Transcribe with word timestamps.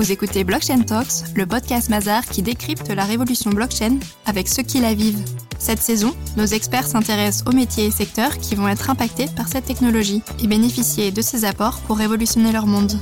Vous 0.00 0.12
écoutez 0.12 0.44
Blockchain 0.44 0.80
Talks, 0.80 1.36
le 1.36 1.44
podcast 1.44 1.90
Mazar 1.90 2.24
qui 2.24 2.40
décrypte 2.40 2.88
la 2.88 3.04
révolution 3.04 3.50
blockchain 3.50 3.98
avec 4.24 4.48
ceux 4.48 4.62
qui 4.62 4.80
la 4.80 4.94
vivent. 4.94 5.22
Cette 5.58 5.82
saison, 5.82 6.16
nos 6.38 6.46
experts 6.46 6.86
s'intéressent 6.86 7.46
aux 7.46 7.54
métiers 7.54 7.84
et 7.84 7.90
secteurs 7.90 8.38
qui 8.38 8.54
vont 8.54 8.66
être 8.66 8.88
impactés 8.88 9.26
par 9.36 9.46
cette 9.46 9.66
technologie 9.66 10.22
et 10.42 10.46
bénéficier 10.46 11.10
de 11.10 11.20
ses 11.20 11.44
apports 11.44 11.80
pour 11.80 11.98
révolutionner 11.98 12.50
leur 12.50 12.66
monde. 12.66 12.92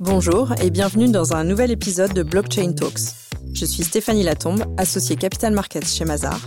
Bonjour 0.00 0.54
et 0.62 0.70
bienvenue 0.70 1.10
dans 1.10 1.34
un 1.34 1.44
nouvel 1.44 1.72
épisode 1.72 2.14
de 2.14 2.22
Blockchain 2.22 2.72
Talks. 2.72 3.12
Je 3.52 3.66
suis 3.66 3.84
Stéphanie 3.84 4.22
Latombe, 4.22 4.64
associée 4.78 5.16
Capital 5.16 5.52
Markets 5.52 5.84
chez 5.84 6.06
Mazar, 6.06 6.40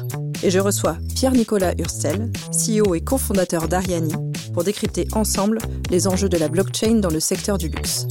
et 0.44 0.50
je 0.50 0.59
reçois 0.59 0.98
Pierre-Nicolas 1.16 1.73
Hurstel, 1.77 2.32
CEO 2.52 2.96
et 2.96 3.02
cofondateur 3.02 3.68
d'Ariani, 3.68 4.14
pour 4.54 4.63
décrypter 4.63 5.08
ensemble 5.13 5.60
les 5.90 6.08
enjeux 6.08 6.30
de 6.30 6.38
la 6.38 6.48
blockchain 6.48 6.96
dans 6.96 7.10
le 7.10 7.20
secteur 7.20 7.58
du 7.58 7.70
luxe. 7.70 8.08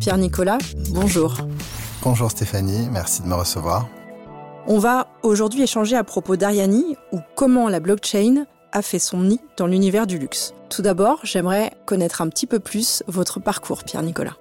Pierre-Nicolas, 0.00 0.58
bonjour. 0.90 1.36
Bonjour 2.02 2.30
Stéphanie, 2.30 2.88
merci 2.90 3.22
de 3.22 3.28
me 3.28 3.34
recevoir. 3.34 3.88
On 4.66 4.78
va 4.78 5.08
aujourd'hui 5.22 5.62
échanger 5.62 5.96
à 5.96 6.04
propos 6.04 6.36
d'Ariani 6.36 6.96
ou 7.12 7.20
comment 7.36 7.68
la 7.68 7.80
blockchain 7.80 8.46
a 8.72 8.82
fait 8.82 8.98
son 8.98 9.22
nid 9.22 9.40
dans 9.56 9.66
l'univers 9.66 10.06
du 10.06 10.18
luxe. 10.18 10.54
Tout 10.70 10.82
d'abord, 10.82 11.20
j'aimerais 11.22 11.72
connaître 11.84 12.22
un 12.22 12.28
petit 12.28 12.46
peu 12.46 12.58
plus 12.58 13.02
votre 13.06 13.38
parcours, 13.40 13.84
Pierre-Nicolas. 13.84 14.36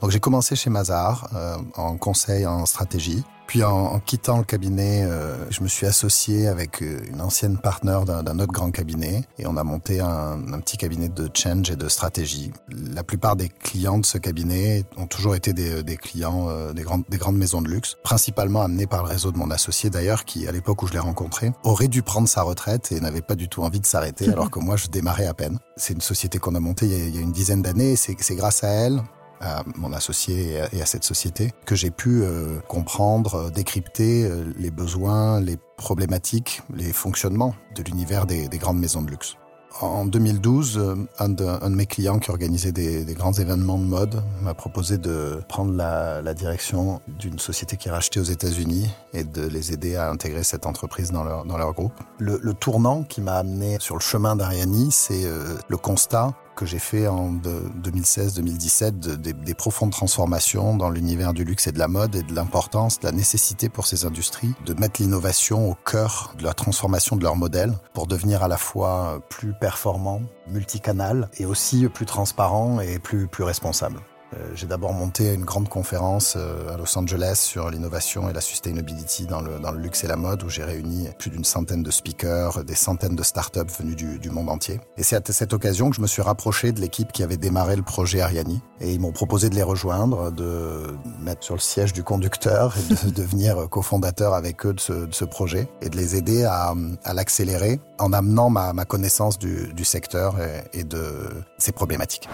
Donc 0.00 0.10
j'ai 0.10 0.20
commencé 0.20 0.56
chez 0.56 0.70
Mazar 0.70 1.28
euh, 1.34 1.56
en 1.76 1.96
conseil 1.96 2.46
en 2.46 2.64
stratégie. 2.66 3.22
Puis 3.46 3.64
en, 3.64 3.98
quittant 3.98 4.38
le 4.38 4.44
cabinet, 4.44 5.02
euh, 5.02 5.50
je 5.50 5.64
me 5.64 5.68
suis 5.68 5.84
associé 5.84 6.46
avec 6.46 6.82
euh, 6.82 7.00
une 7.10 7.20
ancienne 7.20 7.58
partenaire 7.58 8.04
d'un 8.04 8.38
autre 8.38 8.52
grand 8.52 8.70
cabinet 8.70 9.24
et 9.38 9.46
on 9.48 9.56
a 9.56 9.64
monté 9.64 9.98
un, 9.98 10.38
petit 10.60 10.76
cabinet 10.76 11.08
de 11.08 11.28
change 11.34 11.68
et 11.68 11.74
de 11.74 11.88
stratégie. 11.88 12.52
La 12.68 13.02
plupart 13.02 13.34
des 13.34 13.48
clients 13.48 13.98
de 13.98 14.06
ce 14.06 14.18
cabinet 14.18 14.84
ont 14.96 15.08
toujours 15.08 15.34
été 15.34 15.52
des, 15.52 15.96
clients 15.96 16.48
des, 16.72 16.82
grandes, 16.82 17.02
des 17.08 17.18
grandes 17.18 17.36
maisons 17.36 17.60
de 17.60 17.68
luxe, 17.68 17.96
principalement 18.04 18.62
amenés 18.62 18.86
par 18.86 19.02
le 19.02 19.08
réseau 19.08 19.32
de 19.32 19.38
mon 19.38 19.50
associé 19.50 19.90
d'ailleurs, 19.90 20.24
qui 20.24 20.46
à 20.46 20.52
l'époque 20.52 20.84
où 20.84 20.86
je 20.86 20.92
l'ai 20.92 21.00
rencontré 21.00 21.50
aurait 21.64 21.88
dû 21.88 22.02
prendre 22.02 22.28
sa 22.28 22.42
retraite 22.42 22.92
et 22.92 23.00
n'avait 23.00 23.20
pas 23.20 23.34
du 23.34 23.48
tout 23.48 23.64
envie 23.64 23.80
de 23.80 23.86
s'arrêter, 23.86 24.28
alors 24.32 24.50
que 24.50 24.60
moi 24.60 24.76
je 24.76 24.86
démarrais 24.86 25.26
à 25.26 25.34
peine. 25.34 25.58
C'est 25.76 25.94
une 25.94 26.00
société 26.00 26.38
qu'on 26.38 26.54
a 26.54 26.60
montée 26.60 26.86
il 26.86 26.92
y 26.92 27.02
a, 27.02 27.04
il 27.04 27.16
y 27.16 27.18
a 27.18 27.22
une 27.22 27.32
dizaine 27.32 27.62
d'années. 27.62 27.96
C'est 27.96 28.14
grâce 28.36 28.62
à 28.62 28.68
elle 28.68 29.02
à 29.40 29.62
mon 29.76 29.92
associé 29.92 30.60
et 30.72 30.82
à, 30.82 30.86
cette 30.86 31.04
société, 31.04 31.52
que 31.64 31.74
j'ai 31.74 31.90
pu 31.90 32.22
euh, 32.22 32.60
comprendre, 32.68 33.34
euh, 33.34 33.50
décrypter 33.50 34.24
euh, 34.24 34.44
les 34.58 34.70
besoins, 34.70 35.40
les 35.40 35.56
problématiques, 35.76 36.62
les 36.74 36.92
fonctionnements 36.92 37.54
de 37.74 37.82
l'univers 37.82 38.26
des, 38.26 38.48
grandes 38.58 38.78
maisons 38.78 39.02
de 39.02 39.10
luxe. 39.10 39.36
En 39.80 40.04
2012, 40.04 41.06
un 41.20 41.28
de, 41.28 41.68
mes 41.68 41.86
clients 41.86 42.18
qui 42.18 42.30
organisait 42.30 42.72
des, 42.72 43.04
grands 43.14 43.32
événements 43.32 43.78
de 43.78 43.84
mode 43.84 44.22
m'a 44.42 44.52
proposé 44.52 44.98
de 44.98 45.40
prendre 45.48 45.72
la, 45.72 46.34
direction 46.34 47.00
d'une 47.06 47.38
société 47.38 47.76
qui 47.76 47.88
est 47.88 47.92
rachetée 47.92 48.18
aux 48.18 48.24
États-Unis 48.24 48.90
et 49.14 49.22
de 49.22 49.46
les 49.46 49.72
aider 49.72 49.94
à 49.94 50.10
intégrer 50.10 50.42
cette 50.42 50.66
entreprise 50.66 51.12
dans 51.12 51.22
leur, 51.22 51.44
dans 51.44 51.56
leur 51.56 51.72
groupe. 51.72 51.94
Le, 52.18 52.40
le 52.42 52.52
tournant 52.52 53.04
qui 53.04 53.20
m'a 53.20 53.36
amené 53.36 53.78
sur 53.78 53.94
le 53.94 54.00
chemin 54.00 54.34
d'Ariani, 54.34 54.90
c'est 54.90 55.24
le 55.68 55.76
constat 55.76 56.34
que 56.60 56.66
j'ai 56.66 56.78
fait 56.78 57.08
en 57.08 57.32
2016-2017 57.32 59.16
des, 59.16 59.54
profondes 59.54 59.92
transformations 59.92 60.76
dans 60.76 60.90
l'univers 60.90 61.32
du 61.32 61.42
luxe 61.42 61.66
et 61.66 61.72
de 61.72 61.78
la 61.78 61.88
mode 61.88 62.14
et 62.16 62.22
de 62.22 62.34
l'importance, 62.34 63.00
de 63.00 63.06
la 63.06 63.12
nécessité 63.12 63.70
pour 63.70 63.86
ces 63.86 64.04
industries 64.04 64.52
de 64.66 64.74
mettre 64.74 65.00
l'innovation 65.00 65.70
au 65.70 65.74
cœur 65.74 66.34
de 66.38 66.44
la 66.44 66.52
transformation 66.52 67.16
de 67.16 67.22
leur 67.22 67.36
modèle 67.36 67.72
pour 67.94 68.06
devenir 68.06 68.42
à 68.42 68.48
la 68.48 68.58
fois 68.58 69.22
plus 69.30 69.54
performant, 69.58 70.20
multicanal 70.48 71.30
et 71.38 71.46
aussi 71.46 71.88
plus 71.88 72.04
transparent 72.04 72.80
et 72.80 72.98
plus, 72.98 73.26
plus 73.26 73.44
responsable. 73.44 74.00
Euh, 74.34 74.50
j'ai 74.54 74.66
d'abord 74.66 74.92
monté 74.92 75.34
une 75.34 75.44
grande 75.44 75.68
conférence 75.68 76.34
euh, 76.36 76.72
à 76.72 76.76
Los 76.76 76.96
Angeles 76.96 77.40
sur 77.42 77.70
l'innovation 77.70 78.30
et 78.30 78.32
la 78.32 78.40
sustainability 78.40 79.26
dans 79.26 79.40
le, 79.40 79.58
luxe 79.76 80.04
et 80.04 80.06
la 80.06 80.16
mode 80.16 80.42
où 80.42 80.48
j'ai 80.48 80.64
réuni 80.64 81.08
plus 81.18 81.30
d'une 81.30 81.44
centaine 81.44 81.82
de 81.82 81.90
speakers, 81.90 82.64
des 82.64 82.74
centaines 82.74 83.16
de 83.16 83.22
startups 83.22 83.72
venus 83.78 83.96
du, 83.96 84.30
monde 84.30 84.48
entier. 84.48 84.80
Et 84.96 85.02
c'est 85.02 85.28
à 85.28 85.32
cette 85.32 85.52
occasion 85.52 85.90
que 85.90 85.96
je 85.96 86.00
me 86.00 86.06
suis 86.06 86.22
rapproché 86.22 86.72
de 86.72 86.80
l'équipe 86.80 87.12
qui 87.12 87.22
avait 87.22 87.36
démarré 87.36 87.74
le 87.76 87.82
projet 87.82 88.20
Ariani. 88.20 88.60
Et 88.80 88.92
ils 88.92 89.00
m'ont 89.00 89.12
proposé 89.12 89.50
de 89.50 89.54
les 89.54 89.62
rejoindre, 89.62 90.30
de 90.30 90.96
mettre 91.20 91.44
sur 91.44 91.54
le 91.54 91.60
siège 91.60 91.92
du 91.92 92.02
conducteur 92.02 92.76
et 92.76 93.06
de 93.06 93.10
devenir 93.14 93.68
cofondateur 93.68 94.34
avec 94.34 94.64
eux 94.66 94.74
de 94.74 94.80
ce, 94.80 95.24
projet 95.24 95.68
et 95.80 95.88
de 95.88 95.96
les 95.96 96.16
aider 96.16 96.44
à, 96.44 96.74
l'accélérer 97.12 97.80
en 97.98 98.12
amenant 98.12 98.50
ma, 98.50 98.72
ma 98.72 98.84
connaissance 98.84 99.38
du, 99.38 99.84
secteur 99.84 100.36
et 100.72 100.84
de 100.84 101.28
ses 101.58 101.72
problématiques. 101.72 102.28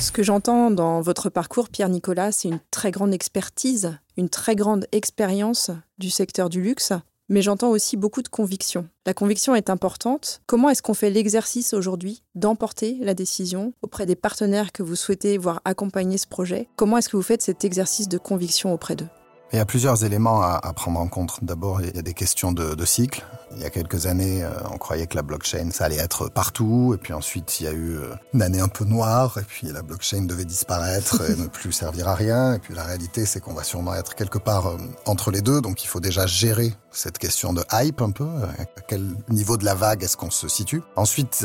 Ce 0.00 0.12
que 0.12 0.22
j'entends 0.22 0.70
dans 0.70 1.00
votre 1.00 1.28
parcours, 1.28 1.68
Pierre-Nicolas, 1.68 2.30
c'est 2.30 2.48
une 2.48 2.60
très 2.70 2.92
grande 2.92 3.12
expertise, 3.12 3.98
une 4.16 4.28
très 4.28 4.54
grande 4.54 4.86
expérience 4.92 5.70
du 5.98 6.08
secteur 6.08 6.48
du 6.48 6.62
luxe, 6.62 6.92
mais 7.28 7.42
j'entends 7.42 7.70
aussi 7.70 7.96
beaucoup 7.96 8.22
de 8.22 8.28
conviction. 8.28 8.88
La 9.06 9.14
conviction 9.14 9.54
est 9.54 9.70
importante. 9.70 10.40
Comment 10.46 10.70
est-ce 10.70 10.82
qu'on 10.82 10.94
fait 10.94 11.10
l'exercice 11.10 11.74
aujourd'hui 11.74 12.22
d'emporter 12.36 12.96
la 13.00 13.14
décision 13.14 13.72
auprès 13.82 14.06
des 14.06 14.16
partenaires 14.16 14.72
que 14.72 14.84
vous 14.84 14.96
souhaitez 14.96 15.36
voir 15.36 15.60
accompagner 15.64 16.16
ce 16.16 16.28
projet? 16.28 16.68
Comment 16.76 16.98
est-ce 16.98 17.08
que 17.08 17.16
vous 17.16 17.22
faites 17.22 17.42
cet 17.42 17.64
exercice 17.64 18.08
de 18.08 18.18
conviction 18.18 18.72
auprès 18.72 18.94
d'eux? 18.94 19.08
Il 19.52 19.56
y 19.56 19.60
a 19.60 19.64
plusieurs 19.64 20.04
éléments 20.04 20.42
à, 20.42 20.72
prendre 20.74 21.00
en 21.00 21.08
compte. 21.08 21.38
D'abord, 21.42 21.80
il 21.80 21.94
y 21.94 21.98
a 21.98 22.02
des 22.02 22.14
questions 22.14 22.52
de, 22.52 22.84
cycle. 22.84 23.24
Il 23.56 23.62
y 23.62 23.64
a 23.64 23.70
quelques 23.70 24.06
années, 24.06 24.44
euh, 24.44 24.50
on 24.70 24.76
croyait 24.76 25.06
que 25.06 25.16
la 25.16 25.22
blockchain, 25.22 25.70
ça 25.72 25.86
allait 25.86 25.96
être 25.96 26.28
partout. 26.28 26.92
Et 26.94 26.98
puis 26.98 27.14
ensuite, 27.14 27.60
il 27.60 27.64
y 27.64 27.66
a 27.66 27.72
eu 27.72 27.96
euh, 27.96 28.14
une 28.34 28.42
année 28.42 28.60
un 28.60 28.68
peu 28.68 28.84
noire. 28.84 29.38
Et 29.38 29.42
puis 29.42 29.68
la 29.68 29.80
blockchain 29.80 30.22
devait 30.22 30.44
disparaître 30.44 31.22
et 31.28 31.34
ne 31.40 31.46
plus 31.46 31.72
servir 31.72 32.08
à 32.08 32.14
rien. 32.14 32.54
Et 32.54 32.58
puis 32.58 32.74
la 32.74 32.84
réalité, 32.84 33.24
c'est 33.24 33.40
qu'on 33.40 33.54
va 33.54 33.64
sûrement 33.64 33.94
être 33.94 34.14
quelque 34.14 34.38
part 34.38 34.66
euh, 34.66 34.76
entre 35.06 35.30
les 35.30 35.40
deux. 35.40 35.62
Donc 35.62 35.82
il 35.82 35.86
faut 35.86 36.00
déjà 36.00 36.26
gérer 36.26 36.74
cette 36.90 37.16
question 37.16 37.54
de 37.54 37.64
hype 37.72 38.02
un 38.02 38.10
peu. 38.10 38.28
À 38.58 38.80
quel 38.86 39.02
niveau 39.30 39.56
de 39.56 39.64
la 39.64 39.74
vague 39.74 40.02
est-ce 40.02 40.16
qu'on 40.16 40.30
se 40.30 40.48
situe? 40.48 40.82
Ensuite, 40.96 41.44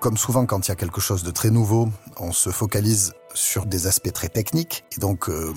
comme 0.00 0.16
souvent 0.16 0.44
quand 0.44 0.66
il 0.66 0.70
y 0.70 0.72
a 0.72 0.76
quelque 0.76 1.00
chose 1.00 1.22
de 1.22 1.30
très 1.30 1.50
nouveau, 1.50 1.88
on 2.18 2.32
se 2.32 2.50
focalise 2.50 3.12
sur 3.34 3.66
des 3.66 3.86
aspects 3.86 4.12
très 4.12 4.28
techniques. 4.28 4.84
Et 4.96 5.00
donc, 5.00 5.28
euh, 5.28 5.52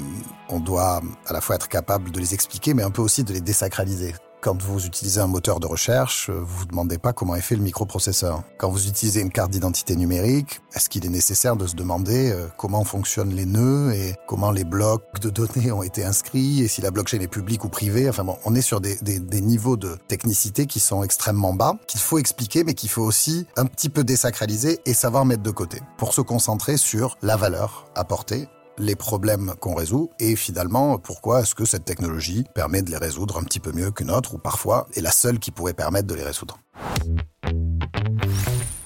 on 0.49 0.59
doit 0.59 1.01
à 1.25 1.33
la 1.33 1.41
fois 1.41 1.55
être 1.55 1.67
capable 1.67 2.11
de 2.11 2.19
les 2.19 2.33
expliquer, 2.33 2.73
mais 2.73 2.83
un 2.83 2.91
peu 2.91 3.01
aussi 3.01 3.23
de 3.23 3.33
les 3.33 3.41
désacraliser. 3.41 4.13
Quand 4.41 4.59
vous 4.59 4.87
utilisez 4.87 5.21
un 5.21 5.27
moteur 5.27 5.59
de 5.59 5.67
recherche, 5.67 6.31
vous 6.31 6.45
vous 6.45 6.65
demandez 6.65 6.97
pas 6.97 7.13
comment 7.13 7.35
est 7.35 7.41
fait 7.41 7.55
le 7.55 7.61
microprocesseur. 7.61 8.41
Quand 8.57 8.71
vous 8.71 8.87
utilisez 8.87 9.21
une 9.21 9.29
carte 9.29 9.51
d'identité 9.51 9.95
numérique, 9.95 10.61
est-ce 10.73 10.89
qu'il 10.89 11.05
est 11.05 11.09
nécessaire 11.09 11.55
de 11.55 11.67
se 11.67 11.75
demander 11.75 12.31
euh, 12.31 12.47
comment 12.57 12.83
fonctionnent 12.83 13.35
les 13.35 13.45
nœuds 13.45 13.93
et 13.93 14.15
comment 14.27 14.49
les 14.49 14.63
blocs 14.63 15.03
de 15.21 15.29
données 15.29 15.71
ont 15.71 15.83
été 15.83 16.03
inscrits 16.03 16.61
et 16.63 16.67
si 16.67 16.81
la 16.81 16.89
blockchain 16.89 17.19
est 17.19 17.27
publique 17.27 17.65
ou 17.65 17.69
privée? 17.69 18.09
Enfin 18.09 18.23
bon, 18.23 18.35
on 18.43 18.55
est 18.55 18.63
sur 18.63 18.81
des, 18.81 18.97
des 18.99 19.41
niveaux 19.41 19.77
de 19.77 19.95
technicité 20.07 20.65
qui 20.65 20.79
sont 20.79 21.03
extrêmement 21.03 21.53
bas, 21.53 21.75
qu'il 21.85 21.99
faut 21.99 22.17
expliquer, 22.17 22.63
mais 22.63 22.73
qu'il 22.73 22.89
faut 22.89 23.03
aussi 23.03 23.45
un 23.57 23.65
petit 23.65 23.89
peu 23.89 24.03
désacraliser 24.03 24.79
et 24.87 24.95
savoir 24.95 25.23
mettre 25.23 25.43
de 25.43 25.51
côté 25.51 25.81
pour 25.99 26.15
se 26.15 26.21
concentrer 26.21 26.77
sur 26.77 27.15
la 27.21 27.37
valeur 27.37 27.85
apportée 27.93 28.47
les 28.81 28.95
problèmes 28.95 29.53
qu'on 29.59 29.75
résout 29.75 30.09
et 30.19 30.35
finalement 30.35 30.97
pourquoi 30.97 31.41
est-ce 31.41 31.55
que 31.55 31.65
cette 31.65 31.85
technologie 31.85 32.45
permet 32.55 32.81
de 32.81 32.89
les 32.89 32.97
résoudre 32.97 33.37
un 33.37 33.43
petit 33.43 33.59
peu 33.59 33.71
mieux 33.71 33.91
qu'une 33.91 34.11
autre 34.11 34.35
ou 34.35 34.37
parfois 34.39 34.87
est 34.95 35.01
la 35.01 35.11
seule 35.11 35.39
qui 35.39 35.51
pourrait 35.51 35.73
permettre 35.73 36.07
de 36.07 36.15
les 36.15 36.23
résoudre? 36.23 36.59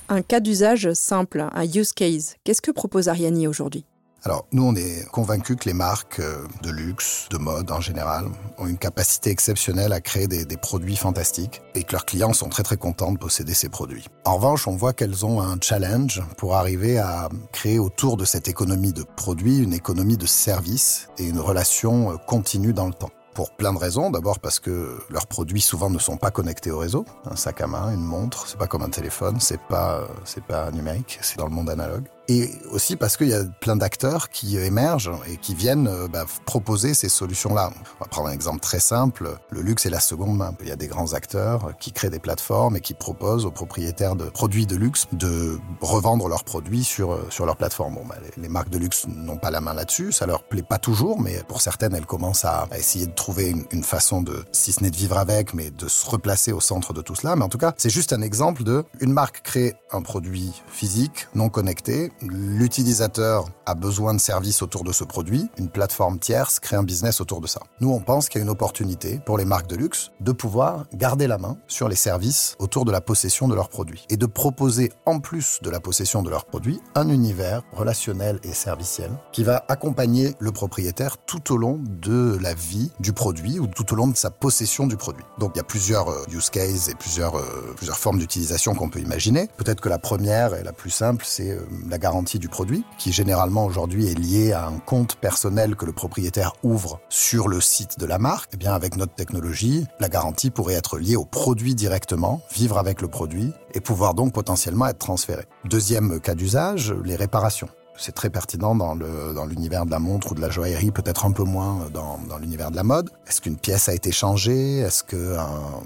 Un 0.09 0.21
cas 0.21 0.39
d'usage 0.39 0.93
simple, 0.93 1.47
un 1.51 1.63
use 1.63 1.93
case, 1.93 2.35
qu'est-ce 2.43 2.61
que 2.61 2.71
propose 2.71 3.07
Ariani 3.07 3.47
aujourd'hui? 3.47 3.85
Alors, 4.25 4.47
nous, 4.51 4.63
on 4.63 4.75
est 4.75 5.07
convaincus 5.11 5.55
que 5.55 5.65
les 5.65 5.73
marques 5.73 6.19
euh, 6.19 6.47
de 6.63 6.71
luxe, 6.71 7.27
de 7.29 7.37
mode 7.37 7.69
en 7.69 7.79
général, 7.79 8.25
ont 8.57 8.65
une 8.65 8.79
capacité 8.79 9.29
exceptionnelle 9.29 9.93
à 9.93 10.01
créer 10.01 10.27
des, 10.27 10.57
produits 10.57 10.95
fantastiques 10.95 11.61
et 11.75 11.83
que 11.83 11.91
leurs 11.91 12.05
clients 12.05 12.33
sont 12.33 12.49
très 12.49 12.63
très 12.63 12.77
contents 12.77 13.11
de 13.11 13.19
posséder 13.19 13.53
ces 13.53 13.69
produits. 13.69 14.07
En 14.23 14.37
revanche, 14.37 14.67
on 14.67 14.75
voit 14.75 14.93
qu'elles 14.93 15.27
ont 15.27 15.41
un 15.41 15.57
challenge 15.61 16.23
pour 16.37 16.55
arriver 16.55 16.97
à 16.97 17.29
créer 17.51 17.77
autour 17.77 18.17
de 18.17 18.25
cette 18.25 18.47
économie 18.47 18.93
de 18.93 19.03
produits 19.03 19.59
une 19.59 19.73
économie 19.73 20.17
de 20.17 20.25
services 20.25 21.07
et 21.19 21.25
une 21.25 21.39
relation 21.39 22.11
euh, 22.11 22.15
continue 22.15 22.73
dans 22.73 22.87
le 22.87 22.93
temps 22.93 23.11
pour 23.35 23.51
plein 23.51 23.73
de 23.73 23.77
raisons. 23.77 24.09
D'abord 24.09 24.39
parce 24.39 24.59
que 24.59 24.97
leurs 25.09 25.27
produits 25.27 25.61
souvent 25.61 25.89
ne 25.89 25.99
sont 25.99 26.17
pas 26.17 26.31
connectés 26.31 26.71
au 26.71 26.79
réseau. 26.79 27.05
Un 27.29 27.35
sac 27.35 27.61
à 27.61 27.67
main, 27.67 27.93
une 27.93 28.03
montre, 28.03 28.47
c'est 28.47 28.57
pas 28.57 28.67
comme 28.67 28.81
un 28.81 28.89
téléphone, 28.89 29.39
c'est 29.39 29.61
pas, 29.61 29.99
euh, 29.99 30.07
c'est 30.23 30.43
pas 30.43 30.71
numérique, 30.71 31.19
c'est 31.21 31.37
dans 31.37 31.45
le 31.45 31.51
monde 31.51 31.69
analogue 31.69 32.05
et 32.27 32.49
aussi 32.71 32.95
parce 32.95 33.17
qu'il 33.17 33.27
y 33.27 33.33
a 33.33 33.43
plein 33.43 33.75
d'acteurs 33.75 34.29
qui 34.29 34.57
émergent 34.57 35.11
et 35.27 35.37
qui 35.37 35.53
viennent 35.53 35.87
euh, 35.87 36.07
bah, 36.07 36.25
proposer 36.45 36.93
ces 36.93 37.09
solutions-là. 37.09 37.71
On 37.75 38.03
va 38.03 38.09
prendre 38.09 38.29
un 38.29 38.31
exemple 38.31 38.59
très 38.59 38.79
simple, 38.79 39.37
le 39.49 39.61
luxe 39.61 39.85
est 39.85 39.89
la 39.89 39.99
seconde 39.99 40.35
main. 40.35 40.53
Il 40.61 40.67
y 40.67 40.71
a 40.71 40.75
des 40.75 40.87
grands 40.87 41.13
acteurs 41.13 41.73
qui 41.79 41.91
créent 41.91 42.09
des 42.09 42.19
plateformes 42.19 42.77
et 42.77 42.81
qui 42.81 42.93
proposent 42.93 43.45
aux 43.45 43.51
propriétaires 43.51 44.15
de 44.15 44.25
produits 44.25 44.65
de 44.65 44.75
luxe 44.75 45.07
de 45.11 45.59
revendre 45.81 46.27
leurs 46.27 46.43
produits 46.43 46.83
sur, 46.83 47.13
euh, 47.13 47.27
sur 47.29 47.45
leur 47.45 47.57
plateforme. 47.57 47.95
Bon, 47.95 48.05
bah, 48.05 48.15
les, 48.37 48.49
marques 48.49 48.69
de 48.69 48.77
luxe 48.77 49.05
n'ont 49.07 49.37
pas 49.37 49.51
la 49.51 49.61
main 49.61 49.73
là-dessus, 49.73 50.11
ça 50.11 50.25
leur 50.25 50.43
plaît 50.43 50.63
pas 50.63 50.79
toujours, 50.79 51.21
mais 51.21 51.43
pour 51.47 51.61
certaines, 51.61 51.93
elles 51.93 52.05
commencent 52.05 52.45
à, 52.45 52.67
essayer 52.75 53.05
de 53.05 53.11
trouver 53.25 53.55
une, 53.71 53.83
façon 53.83 54.21
de, 54.21 54.45
si 54.51 54.71
ce 54.71 54.83
n'est 54.83 54.91
de 54.91 54.95
vivre 54.95 55.17
avec, 55.17 55.55
mais 55.55 55.71
de 55.71 55.87
se 55.87 56.07
replacer 56.07 56.51
au 56.51 56.59
centre 56.59 56.93
de 56.93 57.01
tout 57.01 57.15
cela. 57.15 57.35
Mais 57.35 57.41
en 57.41 57.49
tout 57.49 57.57
cas, 57.57 57.73
c'est 57.75 57.89
juste 57.89 58.13
un 58.13 58.21
exemple 58.21 58.63
de 58.63 58.83
une 59.01 59.11
marque 59.11 59.41
crée 59.41 59.73
un 59.91 60.03
produit 60.03 60.51
physique 60.67 61.27
non 61.33 61.49
connecté. 61.49 62.11
L'utilisateur 62.21 63.45
a 63.65 63.73
besoin 63.73 64.13
de 64.13 64.19
services 64.19 64.61
autour 64.61 64.83
de 64.83 64.91
ce 64.91 65.03
produit. 65.03 65.49
Une 65.57 65.69
plateforme 65.69 66.19
tierce 66.19 66.59
crée 66.59 66.75
un 66.75 66.83
business 66.83 67.19
autour 67.19 67.41
de 67.41 67.47
ça. 67.47 67.61
Nous, 67.81 67.89
on 67.89 67.99
pense 67.99 68.29
qu'il 68.29 68.37
y 68.37 68.43
a 68.43 68.45
une 68.45 68.51
opportunité 68.51 69.19
pour 69.25 69.39
les 69.39 69.45
marques 69.45 69.67
de 69.71 69.75
luxe 69.75 70.11
de 70.19 70.31
pouvoir 70.31 70.85
garder 70.93 71.25
la 71.25 71.39
main 71.39 71.57
sur 71.65 71.89
les 71.89 71.95
services 71.95 72.55
autour 72.59 72.85
de 72.85 72.91
la 72.91 73.01
possession 73.01 73.47
de 73.47 73.55
leurs 73.55 73.69
produits 73.69 74.05
et 74.11 74.17
de 74.17 74.27
proposer 74.27 74.91
en 75.07 75.19
plus 75.19 75.57
de 75.63 75.71
la 75.71 75.79
possession 75.79 76.21
de 76.21 76.29
leurs 76.29 76.45
produits 76.45 76.79
un 76.93 77.09
univers 77.09 77.63
relationnel 77.71 78.39
et 78.43 78.53
serviciel 78.53 79.09
qui 79.31 79.43
va 79.43 79.65
accompagner 79.67 80.35
le 80.37 80.51
propriétaire 80.51 81.17
tout 81.17 81.51
au 81.51 81.57
long 81.57 81.81
de 81.81 82.37
la 82.39 82.53
vie 82.53 82.91
du 82.99 83.14
produit 83.15 83.59
ou 83.59 83.65
tout 83.65 83.91
au 83.93 83.95
long 83.95 84.07
de 84.07 84.15
sa 84.15 84.29
possession 84.29 84.85
du 84.85 84.97
produit. 84.97 85.23
Donc 85.39 85.53
il 85.55 85.57
y 85.57 85.61
a 85.61 85.63
plusieurs 85.63 86.09
euh, 86.09 86.25
use 86.31 86.51
cases 86.51 86.89
et 86.89 86.95
plusieurs, 86.95 87.35
euh, 87.35 87.73
plusieurs 87.75 87.97
formes 87.97 88.19
d'utilisation 88.19 88.75
qu'on 88.75 88.89
peut 88.89 88.99
imaginer. 88.99 89.49
Peut-être 89.57 89.81
que 89.81 89.89
la 89.89 89.97
première 89.97 90.53
et 90.53 90.63
la 90.63 90.73
plus 90.73 90.91
simple, 90.91 91.25
c'est 91.27 91.51
euh, 91.51 91.61
la 91.89 91.97
garantie 91.97 92.37
du 92.37 92.49
produit, 92.49 92.83
qui 92.99 93.11
généralement 93.11 93.65
aujourd'hui 93.65 94.07
est 94.11 94.19
liée 94.19 94.51
à 94.51 94.67
un 94.67 94.77
compte 94.77 95.15
personnel 95.15 95.75
que 95.75 95.85
le 95.85 95.93
propriétaire 95.93 96.53
ouvre 96.61 96.99
sur 97.09 97.47
le 97.47 97.61
site 97.61 97.97
de 97.97 98.05
la 98.05 98.19
marque. 98.19 98.51
Eh 98.53 98.57
bien, 98.57 98.73
avec 98.73 98.97
notre 98.97 99.15
technologie, 99.15 99.87
la 99.99 100.09
garantie 100.09 100.51
pourrait 100.51 100.75
être 100.75 100.99
liée 100.99 101.15
au 101.15 101.25
produit 101.25 101.73
directement, 101.73 102.41
vivre 102.53 102.77
avec 102.77 103.01
le 103.01 103.07
produit 103.07 103.53
et 103.73 103.79
pouvoir 103.79 104.13
donc 104.13 104.33
potentiellement 104.33 104.87
être 104.87 104.99
transféré. 104.99 105.45
Deuxième 105.63 106.19
cas 106.19 106.35
d'usage, 106.35 106.93
les 107.03 107.15
réparations 107.15 107.69
c'est 107.97 108.13
très 108.13 108.29
pertinent 108.29 108.75
dans 108.75 108.95
le 108.95 109.33
dans 109.33 109.45
l'univers 109.45 109.85
de 109.85 109.91
la 109.91 109.99
montre 109.99 110.31
ou 110.31 110.35
de 110.35 110.41
la 110.41 110.49
joaillerie, 110.49 110.91
peut-être 110.91 111.25
un 111.25 111.31
peu 111.31 111.43
moins 111.43 111.87
dans, 111.93 112.19
dans 112.29 112.37
l'univers 112.37 112.71
de 112.71 112.75
la 112.75 112.83
mode. 112.83 113.09
Est-ce 113.27 113.41
qu'une 113.41 113.57
pièce 113.57 113.89
a 113.89 113.93
été 113.93 114.11
changée? 114.11 114.79
Est-ce 114.79 115.03
que 115.03 115.37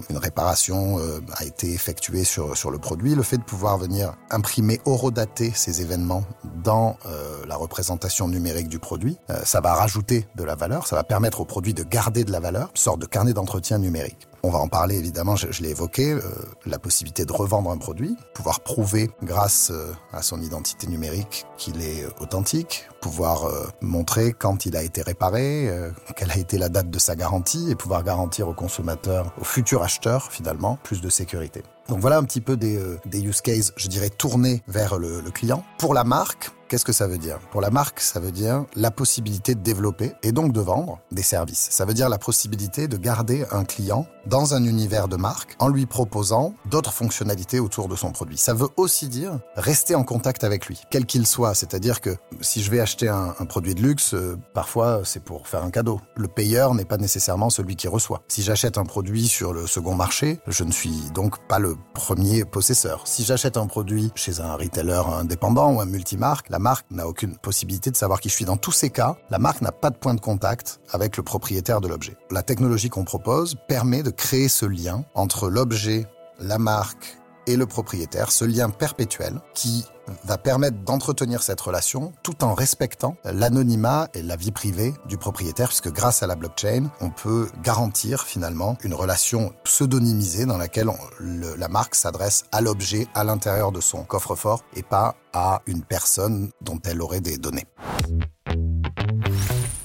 une 0.08 0.18
réparation 0.18 0.98
euh, 0.98 1.20
a 1.36 1.44
été 1.44 1.72
effectuée 1.72 2.24
sur 2.24 2.56
sur 2.56 2.70
le 2.70 2.78
produit? 2.78 3.14
Le 3.14 3.22
fait 3.22 3.38
de 3.38 3.42
pouvoir 3.42 3.78
venir 3.78 4.14
imprimer 4.30 4.80
horodater 4.84 5.52
ces 5.54 5.82
événements 5.82 6.24
dans 6.62 6.96
euh, 7.06 7.44
la 7.46 7.56
représentation 7.56 8.28
numérique 8.28 8.68
du 8.68 8.78
produit, 8.78 9.18
euh, 9.30 9.40
ça 9.44 9.60
va 9.60 9.74
rajouter 9.74 10.26
de 10.36 10.44
la 10.44 10.54
valeur, 10.54 10.86
ça 10.86 10.96
va 10.96 11.04
permettre 11.04 11.40
au 11.40 11.44
produit 11.44 11.74
de 11.74 11.82
garder 11.82 12.24
de 12.24 12.32
la 12.32 12.40
valeur, 12.40 12.70
une 12.70 12.80
sorte 12.80 13.00
de 13.00 13.06
carnet 13.06 13.32
d'entretien 13.32 13.78
numérique. 13.78 14.29
On 14.42 14.50
va 14.50 14.58
en 14.58 14.68
parler 14.68 14.96
évidemment, 14.96 15.36
je, 15.36 15.62
l'ai 15.62 15.70
évoqué, 15.70 16.12
euh, 16.12 16.22
la 16.64 16.78
possibilité 16.78 17.26
de 17.26 17.32
revendre 17.32 17.70
un 17.70 17.76
produit, 17.76 18.16
pouvoir 18.34 18.60
prouver 18.60 19.10
grâce 19.22 19.70
euh, 19.70 19.92
à 20.12 20.22
son 20.22 20.40
identité 20.40 20.86
numérique 20.86 21.44
qu'il 21.58 21.82
est 21.82 22.04
euh, 22.04 22.10
authentique, 22.20 22.88
pouvoir 23.02 23.50
montrer 23.80 24.32
quand 24.32 24.66
il 24.66 24.76
a 24.76 24.82
été 24.82 25.00
réparé, 25.00 25.70
quelle 26.16 26.30
a 26.30 26.36
été 26.36 26.58
la 26.58 26.68
date 26.68 26.90
de 26.90 26.98
sa 26.98 27.16
garantie 27.16 27.70
et 27.70 27.74
pouvoir 27.74 28.04
garantir 28.04 28.46
au 28.48 28.52
consommateur, 28.52 29.32
au 29.40 29.44
futur 29.44 29.82
acheteur 29.82 30.30
finalement, 30.30 30.78
plus 30.82 31.00
de 31.00 31.08
sécurité. 31.08 31.62
Donc 31.88 32.00
voilà 32.00 32.18
un 32.18 32.24
petit 32.24 32.40
peu 32.40 32.56
des, 32.56 32.80
des 33.06 33.20
use 33.22 33.40
cases, 33.40 33.72
je 33.76 33.88
dirais, 33.88 34.10
tournés 34.10 34.62
vers 34.68 34.98
le, 34.98 35.20
le 35.20 35.30
client. 35.30 35.64
Pour 35.78 35.94
la 35.94 36.04
marque, 36.04 36.50
Qu'est-ce 36.70 36.84
que 36.84 36.92
ça 36.92 37.08
veut 37.08 37.18
dire? 37.18 37.40
Pour 37.50 37.60
la 37.60 37.70
marque, 37.70 37.98
ça 37.98 38.20
veut 38.20 38.30
dire 38.30 38.64
la 38.76 38.92
possibilité 38.92 39.56
de 39.56 39.60
développer 39.60 40.12
et 40.22 40.30
donc 40.30 40.52
de 40.52 40.60
vendre 40.60 41.00
des 41.10 41.24
services. 41.24 41.66
Ça 41.72 41.84
veut 41.84 41.94
dire 41.94 42.08
la 42.08 42.16
possibilité 42.16 42.86
de 42.86 42.96
garder 42.96 43.44
un 43.50 43.64
client 43.64 44.06
dans 44.26 44.54
un 44.54 44.62
univers 44.62 45.08
de 45.08 45.16
marque 45.16 45.56
en 45.58 45.66
lui 45.66 45.86
proposant 45.86 46.54
d'autres 46.66 46.92
fonctionnalités 46.92 47.58
autour 47.58 47.88
de 47.88 47.96
son 47.96 48.12
produit. 48.12 48.38
Ça 48.38 48.54
veut 48.54 48.68
aussi 48.76 49.08
dire 49.08 49.40
rester 49.56 49.96
en 49.96 50.04
contact 50.04 50.44
avec 50.44 50.66
lui, 50.66 50.80
quel 50.92 51.06
qu'il 51.06 51.26
soit. 51.26 51.56
C'est-à-dire 51.56 52.00
que 52.00 52.16
si 52.40 52.62
je 52.62 52.70
vais 52.70 52.78
acheter 52.78 53.08
un, 53.08 53.34
un 53.36 53.46
produit 53.46 53.74
de 53.74 53.82
luxe, 53.82 54.14
euh, 54.14 54.38
parfois 54.54 55.00
c'est 55.02 55.24
pour 55.24 55.48
faire 55.48 55.64
un 55.64 55.72
cadeau. 55.72 56.00
Le 56.14 56.28
payeur 56.28 56.76
n'est 56.76 56.84
pas 56.84 56.98
nécessairement 56.98 57.50
celui 57.50 57.74
qui 57.74 57.88
reçoit. 57.88 58.22
Si 58.28 58.44
j'achète 58.44 58.78
un 58.78 58.84
produit 58.84 59.26
sur 59.26 59.52
le 59.52 59.66
second 59.66 59.96
marché, 59.96 60.38
je 60.46 60.62
ne 60.62 60.70
suis 60.70 61.10
donc 61.14 61.44
pas 61.48 61.58
le 61.58 61.74
premier 61.94 62.44
possesseur. 62.44 63.06
Si 63.06 63.24
j'achète 63.24 63.56
un 63.56 63.66
produit 63.66 64.10
chez 64.14 64.40
un 64.40 64.54
retailer 64.54 65.06
indépendant 65.06 65.72
ou 65.74 65.80
un 65.80 65.86
multimarque, 65.86 66.50
la 66.50 66.58
marque 66.58 66.90
n'a 66.90 67.06
aucune 67.06 67.36
possibilité 67.36 67.90
de 67.90 67.96
savoir 67.96 68.20
qui 68.20 68.28
je 68.28 68.34
suis. 68.34 68.44
Dans 68.44 68.56
tous 68.56 68.72
ces 68.72 68.90
cas, 68.90 69.16
la 69.30 69.38
marque 69.38 69.60
n'a 69.60 69.72
pas 69.72 69.90
de 69.90 69.96
point 69.96 70.14
de 70.14 70.20
contact 70.20 70.80
avec 70.90 71.16
le 71.16 71.22
propriétaire 71.22 71.80
de 71.80 71.88
l'objet. 71.88 72.16
La 72.30 72.42
technologie 72.42 72.88
qu'on 72.88 73.04
propose 73.04 73.56
permet 73.68 74.02
de 74.02 74.10
créer 74.10 74.48
ce 74.48 74.66
lien 74.66 75.04
entre 75.14 75.48
l'objet, 75.48 76.06
la 76.38 76.58
marque 76.58 77.19
et 77.50 77.56
le 77.56 77.66
propriétaire, 77.66 78.30
ce 78.30 78.44
lien 78.44 78.70
perpétuel 78.70 79.40
qui 79.54 79.84
va 80.24 80.38
permettre 80.38 80.78
d'entretenir 80.84 81.42
cette 81.42 81.60
relation 81.60 82.12
tout 82.22 82.44
en 82.44 82.54
respectant 82.54 83.16
l'anonymat 83.24 84.08
et 84.14 84.22
la 84.22 84.36
vie 84.36 84.52
privée 84.52 84.94
du 85.06 85.16
propriétaire, 85.16 85.68
puisque 85.68 85.92
grâce 85.92 86.22
à 86.22 86.28
la 86.28 86.36
blockchain, 86.36 86.90
on 87.00 87.10
peut 87.10 87.48
garantir 87.62 88.22
finalement 88.22 88.76
une 88.84 88.94
relation 88.94 89.52
pseudonymisée 89.64 90.46
dans 90.46 90.58
laquelle 90.58 90.90
la 91.20 91.68
marque 91.68 91.96
s'adresse 91.96 92.44
à 92.52 92.60
l'objet 92.60 93.08
à 93.14 93.24
l'intérieur 93.24 93.72
de 93.72 93.80
son 93.80 94.04
coffre-fort 94.04 94.64
et 94.74 94.82
pas 94.82 95.16
à 95.32 95.62
une 95.66 95.82
personne 95.82 96.50
dont 96.60 96.78
elle 96.84 97.02
aurait 97.02 97.20
des 97.20 97.36
données. 97.36 97.66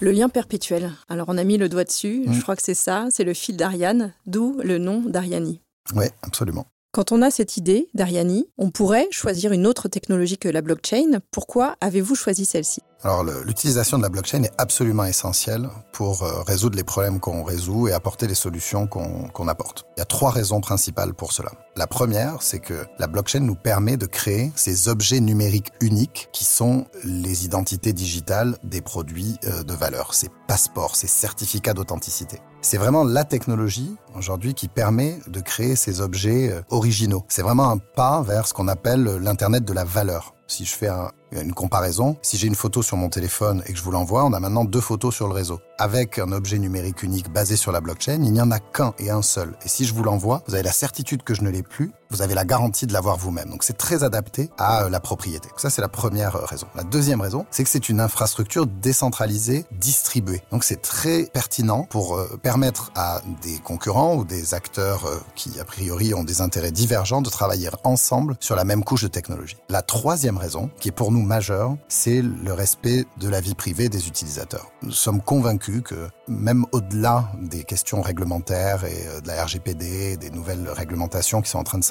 Le 0.02 0.12
lien 0.12 0.30
perpétuel. 0.30 0.92
Alors 1.10 1.30
on 1.30 1.38
a 1.38 1.44
mis 1.44 1.58
le 1.58 1.68
doigt 1.70 1.84
dessus, 1.84 2.26
je 2.28 2.38
mmh. 2.38 2.42
crois 2.42 2.56
que 2.56 2.62
c'est 2.64 2.76
ça, 2.76 3.08
c'est 3.10 3.24
le 3.24 3.34
fil 3.34 3.58
d'Ariane, 3.58 4.14
d'où 4.28 4.60
le 4.64 4.78
nom 4.78 5.02
d'Ariani. 5.02 5.62
Oui, 5.96 6.06
absolument. 6.22 6.68
Quand 6.96 7.12
on 7.12 7.22
a 7.22 7.30
cette 7.30 7.58
idée 7.58 7.90
d'Ariani, 7.94 8.48
on 8.58 8.70
pourrait 8.70 9.10
choisir 9.12 9.52
une 9.52 9.68
autre 9.68 9.90
technologie 9.90 10.38
que 10.38 10.48
la 10.48 10.62
blockchain. 10.62 11.20
Pourquoi 11.30 11.76
avez-vous 11.82 12.16
choisi 12.16 12.46
celle-ci? 12.46 12.80
Alors, 13.04 13.24
l'utilisation 13.24 13.98
de 13.98 14.04
la 14.04 14.10
blockchain 14.10 14.42
est 14.44 14.54
absolument 14.58 15.06
essentielle 15.06 15.70
pour 15.92 16.24
euh, 16.24 16.42
résoudre 16.42 16.76
les 16.76 16.84
problèmes 16.84 17.20
qu'on 17.20 17.44
résout 17.44 17.88
et 17.88 17.94
apporter 17.94 18.26
les 18.26 18.34
solutions 18.34 18.88
qu'on 18.88 19.48
apporte. 19.48 19.86
Il 19.96 20.00
y 20.00 20.02
a 20.02 20.06
trois 20.06 20.32
raisons 20.32 20.60
principales 20.60 21.14
pour 21.14 21.32
cela. 21.32 21.52
La 21.76 21.86
première, 21.86 22.42
c'est 22.42 22.60
que 22.60 22.86
la 22.98 23.06
blockchain 23.06 23.42
nous 23.42 23.56
permet 23.56 23.98
de 23.98 24.08
créer 24.08 24.52
ces 24.56 24.88
objets 24.88 25.20
numériques 25.20 25.72
uniques 25.82 26.30
qui 26.32 26.46
sont 26.46 26.88
les 27.04 27.46
identités 27.46 27.94
digitales 27.94 28.58
des 28.64 28.82
produits 28.82 29.38
euh, 29.46 29.62
de 29.62 29.74
valeur, 29.74 30.16
ces 30.16 30.30
passeports, 30.48 30.96
ces 30.96 31.08
certificats 31.08 31.74
d'authenticité. 31.74 32.40
C'est 32.62 32.78
vraiment 32.78 33.04
la 33.04 33.24
technologie 33.24 33.96
aujourd'hui 34.16 34.56
qui 34.56 34.68
permet 34.68 35.20
de 35.28 35.42
créer 35.42 35.76
ces 35.76 36.02
objets 36.02 36.52
euh, 36.52 36.62
originaux. 36.72 37.24
C'est 37.28 37.44
vraiment 37.44 37.70
un 37.70 37.78
pas 37.78 38.24
vers 38.24 38.48
ce 38.48 38.56
qu'on 38.56 38.68
appelle 38.68 39.04
l'Internet 39.22 39.64
de 39.64 39.74
la 39.74 39.84
valeur. 39.84 40.34
Si 40.48 40.66
je 40.66 40.76
fais 40.76 40.88
un, 40.88 41.12
une 41.42 41.54
comparaison, 41.54 42.18
si 42.22 42.38
j'ai 42.38 42.48
une 42.48 42.56
photo 42.56 42.82
sur 42.82 42.98
mon 42.98 43.10
téléphone 43.10 43.64
et 43.66 43.74
que 43.74 43.78
je 43.78 43.84
vous 43.84 43.92
l'envoie, 43.92 44.26
on 44.26 44.34
a 44.34 44.40
maintenant 44.40 44.66
deux 44.66 44.82
photos 44.82 45.14
sur 45.14 45.28
le 45.28 45.34
réseau. 45.34 45.60
Avec 45.78 46.20
un 46.20 46.32
objet 46.32 46.58
numérique 46.58 47.04
unique 47.04 47.32
basé 47.32 47.56
sur 47.56 47.72
la 47.72 47.82
blockchain, 47.82 48.24
il 48.24 48.32
n'y 48.32 48.42
en 48.42 48.52
a 48.52 48.60
qu'un 48.60 48.94
et 49.00 49.10
un 49.10 49.22
seul. 49.22 49.56
Et 49.66 49.70
si 49.70 49.86
je 49.86 49.94
vous 49.94 50.04
l'envoie, 50.04 50.44
vous 50.48 50.54
avez 50.54 50.64
la 50.64 50.72
certitude 50.72 51.24
que 51.24 51.34
je 51.34 51.42
ne 51.42 51.50
l'ai 51.50 51.64
plus, 51.64 51.92
vous 52.10 52.22
avez 52.22 52.34
la 52.34 52.46
garantie 52.46 52.88
de 52.88 52.94
l'avoir 52.94 53.18
vous-même. 53.18 53.50
Donc 53.50 53.64
c'est 53.64 53.78
très 53.78 54.04
adapté 54.04 54.50
à 54.58 54.84
euh, 54.84 54.90
la 54.90 55.00
propriété. 55.00 55.50
ça 55.58 55.70
c'est 55.70 55.82
la 55.82 55.88
première 55.88 56.36
euh, 56.36 56.46
raison. 56.46 56.68
La 56.76 56.84
deuxième 56.84 57.22
raison, 57.22 57.46
c'est 57.52 57.64
que 57.64 57.70
c'est 57.70 57.90
une 57.90 58.00
infrastructure 58.00 58.68
décentralisée, 58.68 59.66
distribuée. 59.72 60.42
Donc 60.52 60.64
c'est 60.64 60.82
très 60.82 61.24
pertinent 61.26 61.84
pour 61.90 62.16
euh, 62.16 62.40
permettre 62.42 62.92
à 62.96 63.22
des 63.42 63.58
concurrents 63.58 64.16
ou 64.16 64.26
des 64.26 64.54
acteurs 64.54 65.06
qui 65.36 65.60
a 65.60 65.66
priori 65.66 66.14
ont 66.14 66.24
des 66.24 66.42
intérêts 66.42 66.72
divergents 66.72 67.22
de 67.22 67.30
travailler 67.30 67.70
ensemble 67.84 68.36
sur 68.40 68.56
la 68.56 68.64
même 68.64 68.84
couche 68.84 69.04
de 69.04 69.08
technologie. 69.08 69.58
La 69.70 69.82
troisième 69.82 70.38
raison, 70.38 70.70
qui 70.80 70.90
est 70.90 70.92
pour 70.92 71.12
nous 71.12 71.22
majeure, 71.22 71.76
c'est 71.88 72.22
le 72.22 72.54
respect 72.54 73.06
de 73.18 73.30
la 73.30 73.42
vie 73.42 73.56
privée 73.56 73.90
des 73.90 74.08
utilisateurs. 74.08 74.72
Nous 74.82 74.92
sommes 74.92 75.22
convaincus 75.22 75.82
que 75.84 76.08
même 76.28 76.66
au-delà 76.72 77.32
des 77.42 77.64
questions 77.64 78.02
réglementaires 78.02 78.84
et 78.86 79.22
de 79.22 79.28
la 79.28 79.44
RGPD, 79.44 80.18
des 80.18 80.30
nouvelles 80.30 80.70
réglementations 80.70 81.42
qui 81.42 81.50
sont 81.50 81.60
en 81.60 81.64
train 81.64 81.78
de 81.78 81.84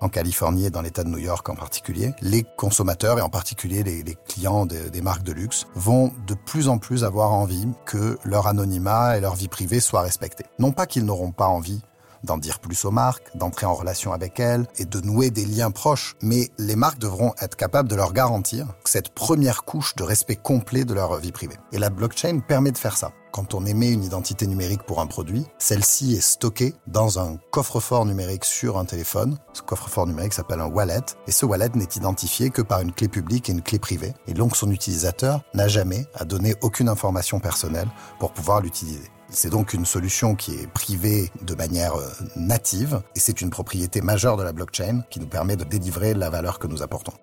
en 0.00 0.08
Californie 0.08 0.66
et 0.66 0.70
dans 0.70 0.82
l'État 0.82 1.04
de 1.04 1.08
New 1.08 1.18
York 1.18 1.48
en 1.48 1.54
particulier, 1.54 2.14
les 2.20 2.44
consommateurs 2.56 3.18
et 3.18 3.22
en 3.22 3.28
particulier 3.28 3.82
les, 3.82 4.16
clients 4.26 4.66
des 4.66 5.00
marques 5.02 5.22
de 5.22 5.32
luxe 5.32 5.66
vont 5.74 6.12
de 6.26 6.34
plus 6.34 6.68
en 6.68 6.78
plus 6.78 7.04
avoir 7.04 7.32
envie 7.32 7.66
que 7.84 8.18
leur 8.24 8.46
anonymat 8.46 9.16
et 9.16 9.20
leur 9.20 9.34
vie 9.34 9.48
privée 9.48 9.80
soient 9.80 10.02
respectés. 10.02 10.44
Non 10.58 10.72
pas 10.72 10.86
qu'ils 10.86 11.04
n'auront 11.04 11.32
pas 11.32 11.46
envie 11.46 11.80
d'en 12.24 12.38
dire 12.38 12.60
plus 12.60 12.84
aux 12.84 12.90
marques, 12.90 13.36
d'entrer 13.36 13.66
en 13.66 13.74
relation 13.74 14.12
avec 14.12 14.38
elles 14.38 14.66
et 14.78 14.84
de 14.84 15.00
nouer 15.00 15.30
des 15.30 15.44
liens 15.44 15.70
proches. 15.70 16.16
Mais 16.22 16.50
les 16.58 16.76
marques 16.76 16.98
devront 16.98 17.34
être 17.40 17.56
capables 17.56 17.88
de 17.88 17.96
leur 17.96 18.12
garantir 18.12 18.68
cette 18.84 19.10
première 19.10 19.64
couche 19.64 19.96
de 19.96 20.04
respect 20.04 20.36
complet 20.36 20.84
de 20.84 20.94
leur 20.94 21.16
vie 21.18 21.32
privée. 21.32 21.56
Et 21.72 21.78
la 21.78 21.90
blockchain 21.90 22.40
permet 22.40 22.72
de 22.72 22.78
faire 22.78 22.96
ça. 22.96 23.12
Quand 23.32 23.54
on 23.54 23.64
émet 23.64 23.90
une 23.90 24.04
identité 24.04 24.46
numérique 24.46 24.82
pour 24.82 25.00
un 25.00 25.06
produit, 25.06 25.46
celle-ci 25.56 26.12
est 26.12 26.20
stockée 26.20 26.74
dans 26.86 27.18
un 27.18 27.38
coffre-fort 27.50 28.04
numérique 28.04 28.44
sur 28.44 28.76
un 28.76 28.84
téléphone. 28.84 29.38
Ce 29.54 29.62
coffre-fort 29.62 30.06
numérique 30.06 30.34
s'appelle 30.34 30.60
un 30.60 30.66
wallet 30.66 31.00
et 31.26 31.32
ce 31.32 31.46
wallet 31.46 31.70
n'est 31.74 31.88
identifié 31.96 32.50
que 32.50 32.60
par 32.60 32.82
une 32.82 32.92
clé 32.92 33.08
publique 33.08 33.48
et 33.48 33.52
une 33.52 33.62
clé 33.62 33.78
privée. 33.78 34.12
Et 34.26 34.34
donc 34.34 34.54
son 34.54 34.70
utilisateur 34.70 35.40
n'a 35.54 35.66
jamais 35.66 36.06
à 36.14 36.26
donner 36.26 36.54
aucune 36.60 36.90
information 36.90 37.40
personnelle 37.40 37.88
pour 38.18 38.32
pouvoir 38.32 38.60
l'utiliser. 38.60 39.10
C'est 39.30 39.48
donc 39.48 39.72
une 39.72 39.86
solution 39.86 40.34
qui 40.34 40.52
est 40.52 40.66
privée 40.66 41.30
de 41.40 41.54
manière 41.54 41.94
euh, 41.94 42.10
native 42.36 43.00
et 43.16 43.20
c'est 43.20 43.40
une 43.40 43.48
propriété 43.48 44.02
majeure 44.02 44.36
de 44.36 44.42
la 44.42 44.52
blockchain 44.52 45.04
qui 45.08 45.20
nous 45.20 45.26
permet 45.26 45.56
de 45.56 45.64
délivrer 45.64 46.12
la 46.12 46.28
valeur 46.28 46.58
que 46.58 46.66
nous 46.66 46.82
apportons. 46.82 47.14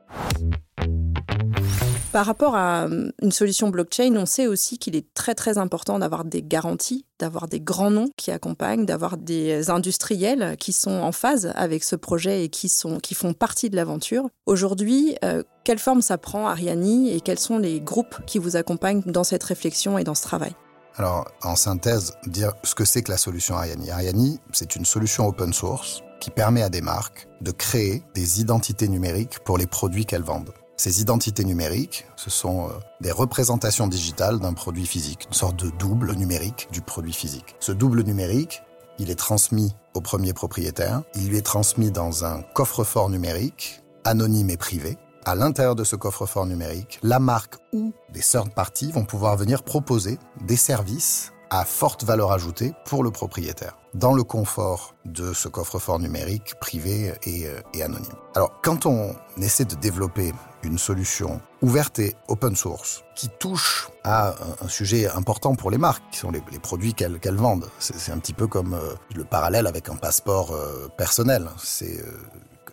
Par 2.11 2.25
rapport 2.25 2.55
à 2.55 2.85
euh, 2.85 3.11
une 3.21 3.31
solution 3.31 3.69
blockchain, 3.69 4.15
on 4.15 4.25
sait 4.25 4.47
aussi 4.47 4.79
qu'il 4.79 4.95
est 4.95 5.13
très 5.13 5.35
très 5.35 5.59
important 5.59 5.99
d'avoir 5.99 6.25
des 6.25 6.41
garanties, 6.41 7.05
d'avoir 7.19 7.47
des 7.47 7.59
grands 7.59 7.91
noms 7.91 8.09
qui 8.17 8.31
accompagnent, 8.31 8.87
d'avoir 8.87 9.15
des 9.15 9.69
industriels 9.69 10.57
qui 10.57 10.73
sont 10.73 10.89
en 10.89 11.11
phase 11.11 11.53
avec 11.53 11.83
ce 11.83 11.95
projet 11.95 12.45
et 12.45 12.49
qui, 12.49 12.67
sont, 12.67 12.97
qui 12.97 13.13
font 13.13 13.33
partie 13.33 13.69
de 13.69 13.75
l'aventure. 13.75 14.27
Aujourd'hui, 14.47 15.17
euh, 15.23 15.43
quelle 15.63 15.77
forme 15.77 16.01
ça 16.01 16.17
prend 16.17 16.47
Ariani 16.47 17.13
et 17.13 17.21
quels 17.21 17.37
sont 17.37 17.59
les 17.59 17.79
groupes 17.79 18.17
qui 18.25 18.39
vous 18.39 18.55
accompagnent 18.55 19.03
dans 19.05 19.23
cette 19.23 19.43
réflexion 19.43 19.99
et 19.99 20.03
dans 20.03 20.15
ce 20.15 20.23
travail? 20.23 20.55
Alors, 20.95 21.29
en 21.43 21.55
synthèse, 21.55 22.13
dire 22.25 22.53
ce 22.63 22.73
que 22.73 22.85
c'est 22.85 23.03
que 23.03 23.11
la 23.11 23.17
solution 23.17 23.55
Ariani. 23.55 23.91
Ariani, 23.91 24.39
c'est 24.51 24.75
une 24.75 24.85
solution 24.85 25.27
open 25.27 25.53
source 25.53 26.01
qui 26.19 26.31
permet 26.31 26.63
à 26.63 26.69
des 26.69 26.81
marques 26.81 27.27
de 27.41 27.51
créer 27.51 28.03
des 28.15 28.41
identités 28.41 28.87
numériques 28.87 29.39
pour 29.45 29.59
les 29.59 29.67
produits 29.67 30.07
qu'elles 30.07 30.23
vendent. 30.23 30.53
Ces 30.79 31.01
identités 31.01 31.43
numériques, 31.43 32.05
ce 32.15 32.29
sont 32.29 32.69
euh, 32.69 32.71
des 33.01 33.11
représentations 33.11 33.87
digitales 33.87 34.39
d'un 34.39 34.53
produit 34.53 34.85
physique, 34.85 35.25
une 35.27 35.33
sorte 35.33 35.57
de 35.57 35.71
double 35.71 36.13
numérique 36.13 36.69
du 36.71 36.79
produit 36.79 37.11
physique. 37.11 37.57
Ce 37.59 37.73
double 37.73 38.01
numérique, 38.03 38.63
il 38.97 39.11
est 39.11 39.19
transmis 39.19 39.75
au 39.93 39.99
premier 39.99 40.31
propriétaire, 40.31 41.01
il 41.15 41.27
lui 41.27 41.35
est 41.35 41.45
transmis 41.45 41.91
dans 41.91 42.23
un 42.23 42.43
coffre-fort 42.53 43.09
numérique, 43.09 43.83
anonyme 44.05 44.51
et 44.51 44.55
privé. 44.55 44.97
À 45.25 45.35
l'intérieur 45.35 45.75
de 45.75 45.83
ce 45.83 45.97
coffre-fort 45.97 46.45
numérique, 46.45 46.99
la 47.03 47.19
marque 47.19 47.57
ou 47.73 47.91
des 48.13 48.21
third 48.21 48.53
parties 48.53 48.93
vont 48.93 49.03
pouvoir 49.03 49.35
venir 49.35 49.63
proposer 49.63 50.17
des 50.47 50.55
services 50.55 51.33
à 51.49 51.65
forte 51.65 52.05
valeur 52.05 52.31
ajoutée 52.31 52.73
pour 52.85 53.03
le 53.03 53.11
propriétaire, 53.11 53.75
dans 53.93 54.13
le 54.13 54.23
confort 54.23 54.95
de 55.05 55.33
ce 55.33 55.47
coffre-fort 55.47 55.99
numérique 55.99 56.55
privé 56.59 57.13
et, 57.23 57.47
euh, 57.47 57.61
et, 57.73 57.83
anonyme. 57.83 58.11
Alors, 58.35 58.59
quand 58.61 58.85
on 58.85 59.15
essaie 59.37 59.65
de 59.65 59.75
développer 59.75 60.33
une 60.63 60.77
solution 60.77 61.41
ouverte 61.61 61.99
et 61.99 62.15
open 62.27 62.55
source 62.55 63.03
qui 63.15 63.29
touche 63.39 63.89
à 64.03 64.35
un, 64.61 64.67
sujet 64.67 65.09
important 65.09 65.55
pour 65.55 65.71
les 65.71 65.77
marques, 65.77 66.03
qui 66.11 66.19
sont 66.19 66.31
les, 66.31 66.41
produits 66.59 66.93
qu'elles 66.93 67.35
vendent, 67.35 67.69
c'est 67.79 68.11
un 68.11 68.19
petit 68.19 68.33
peu 68.33 68.47
comme 68.47 68.73
euh, 68.73 68.93
le 69.15 69.23
parallèle 69.23 69.67
avec 69.67 69.89
un 69.89 69.95
passeport 69.95 70.51
euh, 70.51 70.87
personnel. 70.97 71.49
C'est 71.57 72.03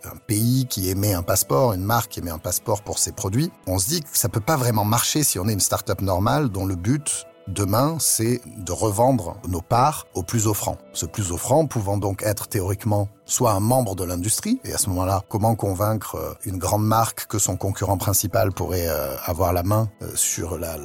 un 0.04 0.16
pays 0.16 0.66
qui 0.66 0.88
émet 0.88 1.14
un 1.14 1.22
passeport, 1.22 1.72
une 1.72 1.82
marque 1.82 2.12
qui 2.12 2.20
émet 2.20 2.30
un 2.30 2.38
passeport 2.38 2.82
pour 2.82 2.98
ses 2.98 3.12
produits, 3.12 3.50
on 3.66 3.78
se 3.78 3.88
dit 3.88 4.02
que 4.02 4.08
ça 4.12 4.28
peut 4.28 4.40
pas 4.40 4.56
vraiment 4.56 4.84
marcher 4.84 5.22
si 5.22 5.38
on 5.38 5.48
est 5.48 5.52
une 5.52 5.60
start-up 5.60 6.00
normale 6.00 6.48
dont 6.48 6.66
le 6.66 6.76
but 6.76 7.26
Demain, 7.48 7.98
c'est 8.00 8.40
de 8.56 8.72
revendre 8.72 9.36
nos 9.46 9.60
parts 9.60 10.08
au 10.14 10.24
plus 10.24 10.48
offrant. 10.48 10.78
Ce 10.92 11.06
plus 11.06 11.30
offrant 11.30 11.66
pouvant 11.66 11.96
donc 11.96 12.22
être 12.24 12.48
théoriquement 12.48 13.08
soit 13.26 13.52
un 13.52 13.60
membre 13.60 13.96
de 13.96 14.04
l'industrie, 14.04 14.60
et 14.64 14.72
à 14.72 14.78
ce 14.78 14.88
moment-là, 14.90 15.22
comment 15.28 15.56
convaincre 15.56 16.14
euh, 16.14 16.34
une 16.44 16.58
grande 16.58 16.86
marque 16.86 17.26
que 17.26 17.38
son 17.38 17.56
concurrent 17.56 17.98
principal 17.98 18.52
pourrait 18.52 18.88
euh, 18.88 19.16
avoir 19.24 19.52
la 19.52 19.64
main 19.64 19.90
euh, 20.02 20.08
sur 20.14 20.58
la, 20.58 20.76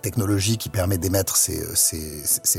technologie 0.00 0.56
qui 0.56 0.70
permet 0.70 0.96
d'émettre 0.96 1.36
ces, 1.36 1.60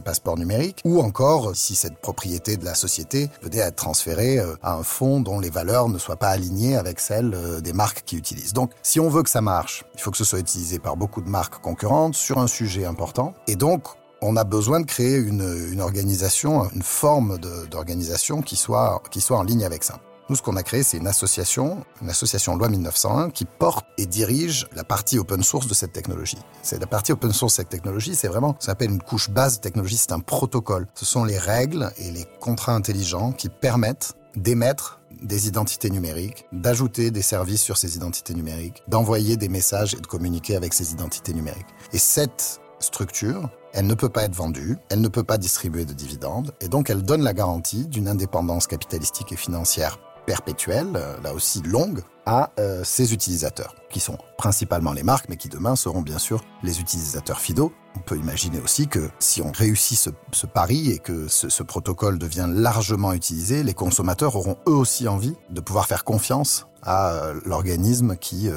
passeports 0.06 0.38
numériques, 0.38 0.82
ou 0.86 1.02
encore 1.02 1.56
si 1.56 1.76
cette 1.76 1.98
propriété 1.98 2.58
de 2.58 2.66
la 2.66 2.76
société 2.76 3.30
venait 3.42 3.60
être 3.60 3.78
transférée 3.78 4.40
à 4.62 4.74
un 4.74 4.84
fonds 4.84 5.22
dont 5.22 5.40
les 5.40 5.50
valeurs 5.50 5.90
ne 5.90 5.98
soient 5.98 6.18
pas 6.18 6.30
alignées 6.30 6.76
avec 6.76 7.00
celles 7.00 7.62
des 7.64 7.74
marques 7.74 8.04
qui 8.06 8.16
utilisent. 8.16 8.54
Donc, 8.54 8.72
si 8.84 9.00
on 9.00 9.10
veut 9.10 9.24
que 9.24 9.30
ça 9.30 9.42
marche, 9.42 9.86
il 9.96 10.02
faut 10.02 10.12
que 10.12 10.18
ce 10.18 10.24
soit 10.24 10.40
utilisé 10.40 10.78
par 10.78 10.98
beaucoup 10.98 11.22
de 11.22 11.30
marques 11.30 11.60
concurrentes 11.62 12.14
sur 12.14 12.38
un 12.38 12.48
sujet 12.48 12.86
important, 12.86 13.34
et 13.48 13.56
donc 13.56 13.88
on 14.22 14.36
a 14.36 14.44
besoin 14.44 14.80
de 14.80 14.86
créer 14.86 15.18
une, 15.18 15.70
une 15.72 15.82
organisation, 15.82 16.70
une 16.74 16.84
forme 16.84 17.40
d'organisation 17.70 18.42
qui 18.42 18.56
soit, 18.56 19.02
qui 19.10 19.22
soit 19.22 19.38
en 19.38 19.44
ligne 19.44 19.66
avec 19.66 19.84
ça. 19.84 20.00
Nous, 20.30 20.38
ce 20.38 20.42
qu'on 20.42 20.56
a 20.56 20.64
créé, 20.64 20.82
c'est 20.82 20.98
une 20.98 21.08
association, 21.08 21.84
une 22.02 22.10
association 22.10 22.56
loi 22.56 22.70
1901, 22.70 23.32
qui 23.32 23.44
porte 23.44 23.86
et 23.98 24.06
dirige 24.06 24.68
la 24.74 24.86
partie 24.86 25.20
open 25.20 25.44
source 25.44 25.68
de 25.68 25.74
cette 25.74 25.92
technologie. 25.92 26.38
C'est 26.62 26.80
la 26.80 26.88
partie 26.88 27.12
open 27.12 27.34
source 27.34 27.54
de 27.54 27.58
cette 27.58 27.70
technologie, 27.70 28.16
c'est 28.16 28.30
vraiment, 28.30 28.56
ça 28.60 28.68
s'appelle 28.68 28.92
une 28.92 29.02
couche 29.02 29.30
base 29.30 29.58
de 29.58 29.62
technologie, 29.62 29.98
c'est 29.98 30.14
un 30.14 30.20
protocole. 30.20 30.88
Ce 30.94 31.04
sont 31.04 31.26
les 31.26 31.38
règles 31.38 31.92
et 31.98 32.12
les 32.12 32.26
contrats 32.40 32.74
intelligents 32.74 33.34
qui 33.34 33.50
permettent 33.50 34.14
d'émettre 34.38 35.02
des 35.22 35.48
identités 35.48 35.90
numériques, 35.90 36.46
d'ajouter 36.54 37.12
des 37.12 37.22
services 37.22 37.62
sur 37.62 37.78
ces 37.78 37.98
identités 37.98 38.34
numériques, 38.34 38.84
d'envoyer 38.88 39.36
des 39.36 39.50
messages 39.50 39.96
et 39.96 40.00
de 40.00 40.08
communiquer 40.08 40.56
avec 40.56 40.74
ces 40.74 40.94
identités 40.94 41.34
numériques. 41.34 41.68
Et 41.92 41.98
cette 41.98 42.62
structure, 42.82 43.50
elle 43.74 43.88
ne 43.88 43.94
peut 43.94 44.10
pas 44.10 44.24
être 44.24 44.36
vendue, 44.36 44.78
elle 44.90 45.02
ne 45.02 45.08
peut 45.08 45.24
pas 45.24 45.38
distribuer 45.38 45.86
de 45.86 45.94
dividendes, 45.94 46.54
et 46.62 46.68
donc 46.68 46.90
elle 46.90 47.04
donne 47.04 47.22
la 47.22 47.34
garantie 47.34 47.88
d'une 47.88 48.08
indépendance 48.08 48.68
capitalistique 48.68 49.32
et 49.32 49.38
financière 49.38 49.98
perpétuelle, 50.26 50.88
euh, 50.96 51.20
là 51.24 51.34
aussi 51.34 51.62
longue, 51.62 52.02
à 52.26 52.52
euh, 52.60 52.84
ses 52.84 53.14
utilisateurs, 53.14 53.76
qui 53.90 54.00
sont 54.00 54.18
principalement 54.38 54.94
les 54.94 55.04
marques, 55.04 55.28
mais 55.30 55.38
qui 55.38 55.50
demain 55.50 55.76
seront 55.76 56.02
bien 56.02 56.20
sûr 56.20 56.44
les 56.64 56.80
utilisateurs 56.80 57.40
fidaux. 57.40 57.74
On 57.96 58.00
peut 58.00 58.18
imaginer 58.18 58.60
aussi 58.60 58.88
que 58.88 59.10
si 59.20 59.42
on 59.42 59.52
réussit 59.52 59.98
ce, 60.32 60.46
pari 60.46 60.92
et 60.92 61.00
que 61.00 61.28
ce, 61.28 61.64
protocole 61.64 62.18
devient 62.20 62.48
largement 62.48 63.12
utilisé, 63.12 63.64
les 63.64 63.74
consommateurs 63.74 64.36
auront 64.36 64.58
eux 64.68 64.74
aussi 64.74 65.08
envie 65.08 65.36
de 65.50 65.60
pouvoir 65.60 65.88
faire 65.88 66.06
confiance 66.06 66.68
à 66.84 67.12
euh, 67.12 67.42
l'organisme 67.46 68.16
qui 68.16 68.50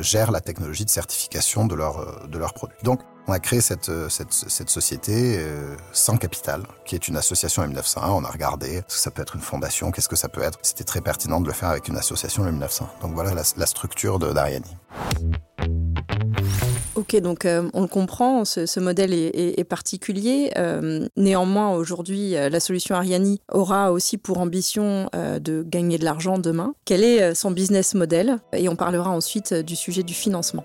gère 0.00 0.30
la 0.30 0.40
technologie 0.40 0.84
de 0.84 0.90
certification 0.90 1.66
de 1.66 1.74
leurs 1.74 2.54
produits. 2.54 2.78
Donc 2.84 3.00
on 3.26 3.32
a 3.32 3.38
créé 3.38 3.60
cette, 3.60 3.88
euh, 3.88 4.08
société 4.08 5.36
euh, 5.38 5.76
sans 5.92 6.16
capital, 6.16 6.62
qui 6.84 6.94
est 6.94 7.08
une 7.08 7.16
association 7.16 7.62
M901. 7.62 8.10
On 8.10 8.24
a 8.24 8.30
regardé 8.30 8.82
ce 8.88 8.96
que 8.96 9.00
ça 9.00 9.10
peut 9.10 9.22
être 9.22 9.36
une 9.36 9.42
fondation, 9.42 9.90
qu'est-ce 9.90 10.08
que 10.08 10.16
ça 10.16 10.28
peut 10.28 10.42
être. 10.42 10.58
C'était 10.62 10.84
très 10.84 11.00
pertinent 11.00 11.40
de 11.40 11.46
le 11.46 11.52
faire 11.52 11.68
avec 11.68 11.88
une 11.88 11.96
association 11.96 12.44
M901. 12.44 12.86
Donc 13.02 13.14
voilà 13.14 13.34
la, 13.34 13.66
structure 13.66 14.18
d'Ariani. 14.18 14.76
Ok, 16.96 17.16
donc 17.20 17.44
euh, 17.44 17.70
on 17.72 17.82
le 17.82 17.88
comprend, 17.88 18.44
ce, 18.44 18.80
modèle 18.80 19.12
est, 19.14 19.64
particulier. 19.64 20.52
Néanmoins, 21.16 21.70
aujourd'hui, 21.70 22.32
la 22.32 22.60
solution 22.60 22.96
Ariani 22.96 23.40
aura 23.52 23.92
aussi 23.92 24.18
pour 24.18 24.38
ambition 24.38 25.08
de 25.12 25.62
gagner 25.62 25.98
de 25.98 26.04
l'argent 26.04 26.38
demain. 26.38 26.74
Quel 26.84 27.04
est 27.04 27.34
son 27.34 27.52
business 27.52 27.94
model? 27.94 28.38
Et 28.52 28.68
on 28.68 28.76
parlera 28.76 29.10
ensuite 29.10 29.54
du 29.54 29.76
sujet 29.76 30.02
du 30.02 30.14
financement. 30.14 30.64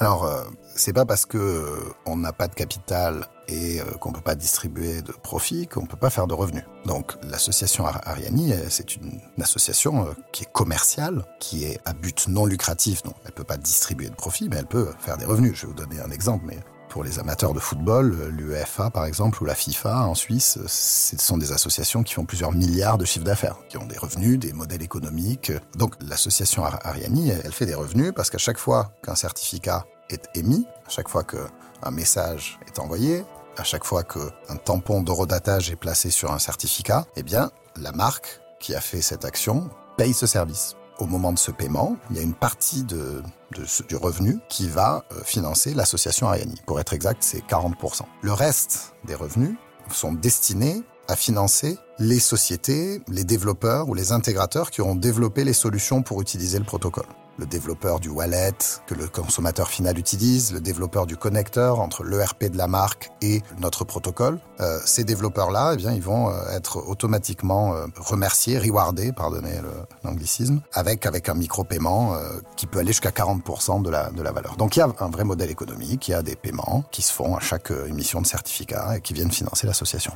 Alors, 0.00 0.24
euh, 0.24 0.44
c'est 0.76 0.94
pas 0.94 1.04
parce 1.04 1.26
que 1.26 1.36
euh, 1.36 1.92
on 2.06 2.16
n'a 2.16 2.32
pas 2.32 2.48
de 2.48 2.54
capital 2.54 3.26
et 3.48 3.82
euh, 3.82 3.84
qu'on 4.00 4.12
peut 4.12 4.22
pas 4.22 4.34
distribuer 4.34 5.02
de 5.02 5.12
profit 5.12 5.66
qu'on 5.66 5.84
peut 5.84 5.98
pas 5.98 6.08
faire 6.08 6.26
de 6.26 6.32
revenus. 6.32 6.64
Donc, 6.86 7.12
l'association 7.22 7.84
Ariani, 7.84 8.54
c'est 8.70 8.96
une, 8.96 9.20
une, 9.36 9.42
association 9.42 10.08
qui 10.32 10.44
est 10.44 10.52
commerciale, 10.52 11.26
qui 11.38 11.64
est 11.64 11.78
à 11.84 11.92
but 11.92 12.28
non 12.28 12.46
lucratif. 12.46 13.02
Donc, 13.02 13.14
elle 13.26 13.32
peut 13.32 13.44
pas 13.44 13.58
distribuer 13.58 14.08
de 14.08 14.14
profit, 14.14 14.48
mais 14.48 14.56
elle 14.56 14.66
peut 14.66 14.88
faire 15.00 15.18
des 15.18 15.26
revenus. 15.26 15.52
Je 15.54 15.66
vais 15.66 15.68
vous 15.68 15.74
donner 15.74 16.00
un 16.00 16.10
exemple, 16.10 16.46
mais 16.46 16.56
pour 16.90 17.04
les 17.04 17.18
amateurs 17.20 17.54
de 17.54 17.60
football, 17.60 18.28
l'UEFA 18.36 18.90
par 18.90 19.06
exemple 19.06 19.42
ou 19.42 19.46
la 19.46 19.54
FIFA 19.54 20.08
en 20.08 20.14
Suisse, 20.14 20.58
ce 20.66 21.16
sont 21.16 21.38
des 21.38 21.52
associations 21.52 22.02
qui 22.02 22.14
font 22.14 22.24
plusieurs 22.24 22.52
milliards 22.52 22.98
de 22.98 23.04
chiffres 23.04 23.24
d'affaires, 23.24 23.56
qui 23.68 23.78
ont 23.78 23.86
des 23.86 23.96
revenus, 23.96 24.38
des 24.38 24.52
modèles 24.52 24.82
économiques. 24.82 25.52
Donc 25.76 25.94
l'association 26.02 26.64
Ariani, 26.64 27.30
elle 27.30 27.52
fait 27.52 27.64
des 27.64 27.74
revenus 27.74 28.12
parce 28.14 28.28
qu'à 28.28 28.38
chaque 28.38 28.58
fois 28.58 28.92
qu'un 29.02 29.14
certificat 29.14 29.86
est 30.10 30.28
émis, 30.34 30.66
à 30.86 30.90
chaque 30.90 31.08
fois 31.08 31.22
qu'un 31.22 31.90
message 31.90 32.58
est 32.66 32.80
envoyé, 32.80 33.24
à 33.56 33.62
chaque 33.62 33.84
fois 33.84 34.02
qu'un 34.02 34.56
tampon 34.56 35.02
d'horodatage 35.02 35.70
est 35.70 35.76
placé 35.76 36.10
sur 36.10 36.32
un 36.32 36.40
certificat, 36.40 37.06
eh 37.16 37.22
bien 37.22 37.52
la 37.76 37.92
marque 37.92 38.40
qui 38.58 38.74
a 38.74 38.80
fait 38.80 39.00
cette 39.00 39.24
action 39.24 39.70
paye 39.96 40.12
ce 40.12 40.26
service 40.26 40.74
au 41.00 41.06
moment 41.06 41.32
de 41.32 41.38
ce 41.38 41.50
paiement, 41.50 41.96
il 42.10 42.16
y 42.16 42.18
a 42.20 42.22
une 42.22 42.34
partie 42.34 42.84
du 42.84 43.96
revenu 43.96 44.38
qui 44.48 44.68
va 44.68 45.04
euh, 45.12 45.22
financer 45.24 45.74
l'association 45.74 46.28
Ariani. 46.28 46.60
Pour 46.66 46.78
être 46.80 46.92
exact, 46.92 47.22
c'est 47.22 47.44
40%. 47.46 48.02
Le 48.22 48.32
reste 48.32 48.94
des 49.04 49.14
revenus 49.14 49.56
sont 49.90 50.12
destinés 50.12 50.82
à 51.08 51.16
financer 51.16 51.78
les 51.98 52.20
sociétés, 52.20 53.02
les 53.08 53.24
développeurs 53.24 53.88
ou 53.88 53.94
les 53.94 54.12
intégrateurs 54.12 54.70
qui 54.70 54.80
auront 54.80 54.94
développé 54.94 55.42
les 55.42 55.52
solutions 55.52 56.02
pour 56.02 56.20
utiliser 56.22 56.58
le 56.58 56.64
protocole 56.64 57.06
le 57.40 57.46
développeur 57.46 57.98
du 57.98 58.10
wallet 58.10 58.52
que 58.86 58.94
le 58.94 59.08
consommateur 59.08 59.68
final 59.68 59.98
utilise, 59.98 60.52
le 60.52 60.60
développeur 60.60 61.06
du 61.06 61.16
connecteur 61.16 61.80
entre 61.80 62.04
l'ERP 62.04 62.44
de 62.44 62.58
la 62.58 62.68
marque 62.68 63.10
et 63.22 63.42
notre 63.58 63.84
protocole. 63.84 64.38
Euh, 64.60 64.78
ces 64.84 65.04
développeurs-là, 65.04 65.72
eh 65.74 65.76
bien, 65.76 65.92
ils 65.92 66.02
vont 66.02 66.28
euh, 66.28 66.54
être 66.54 66.86
automatiquement 66.86 67.74
euh, 67.74 67.86
remerciés, 67.96 68.58
rewardés, 68.58 69.12
pardonnez 69.12 69.60
l'anglicisme, 70.04 70.60
avec 70.74 71.06
avec 71.06 71.28
un 71.28 71.34
micro-paiement 71.34 72.14
qui 72.56 72.66
peut 72.66 72.78
aller 72.78 72.88
jusqu'à 72.88 73.10
40% 73.10 73.82
de 73.82 73.90
la 73.90 74.10
de 74.10 74.22
la 74.22 74.32
valeur. 74.32 74.56
Donc 74.56 74.76
il 74.76 74.80
y 74.80 74.82
a 74.82 74.88
un 75.00 75.10
vrai 75.10 75.24
modèle 75.24 75.50
économique, 75.50 76.08
il 76.08 76.10
y 76.10 76.14
a 76.14 76.22
des 76.22 76.36
paiements 76.36 76.84
qui 76.90 77.00
se 77.00 77.12
font 77.12 77.36
à 77.36 77.40
chaque 77.40 77.70
émission 77.88 78.20
de 78.20 78.26
certificat 78.26 78.96
et 78.96 79.00
qui 79.00 79.14
viennent 79.14 79.30
financer 79.30 79.66
l'association. 79.66 80.12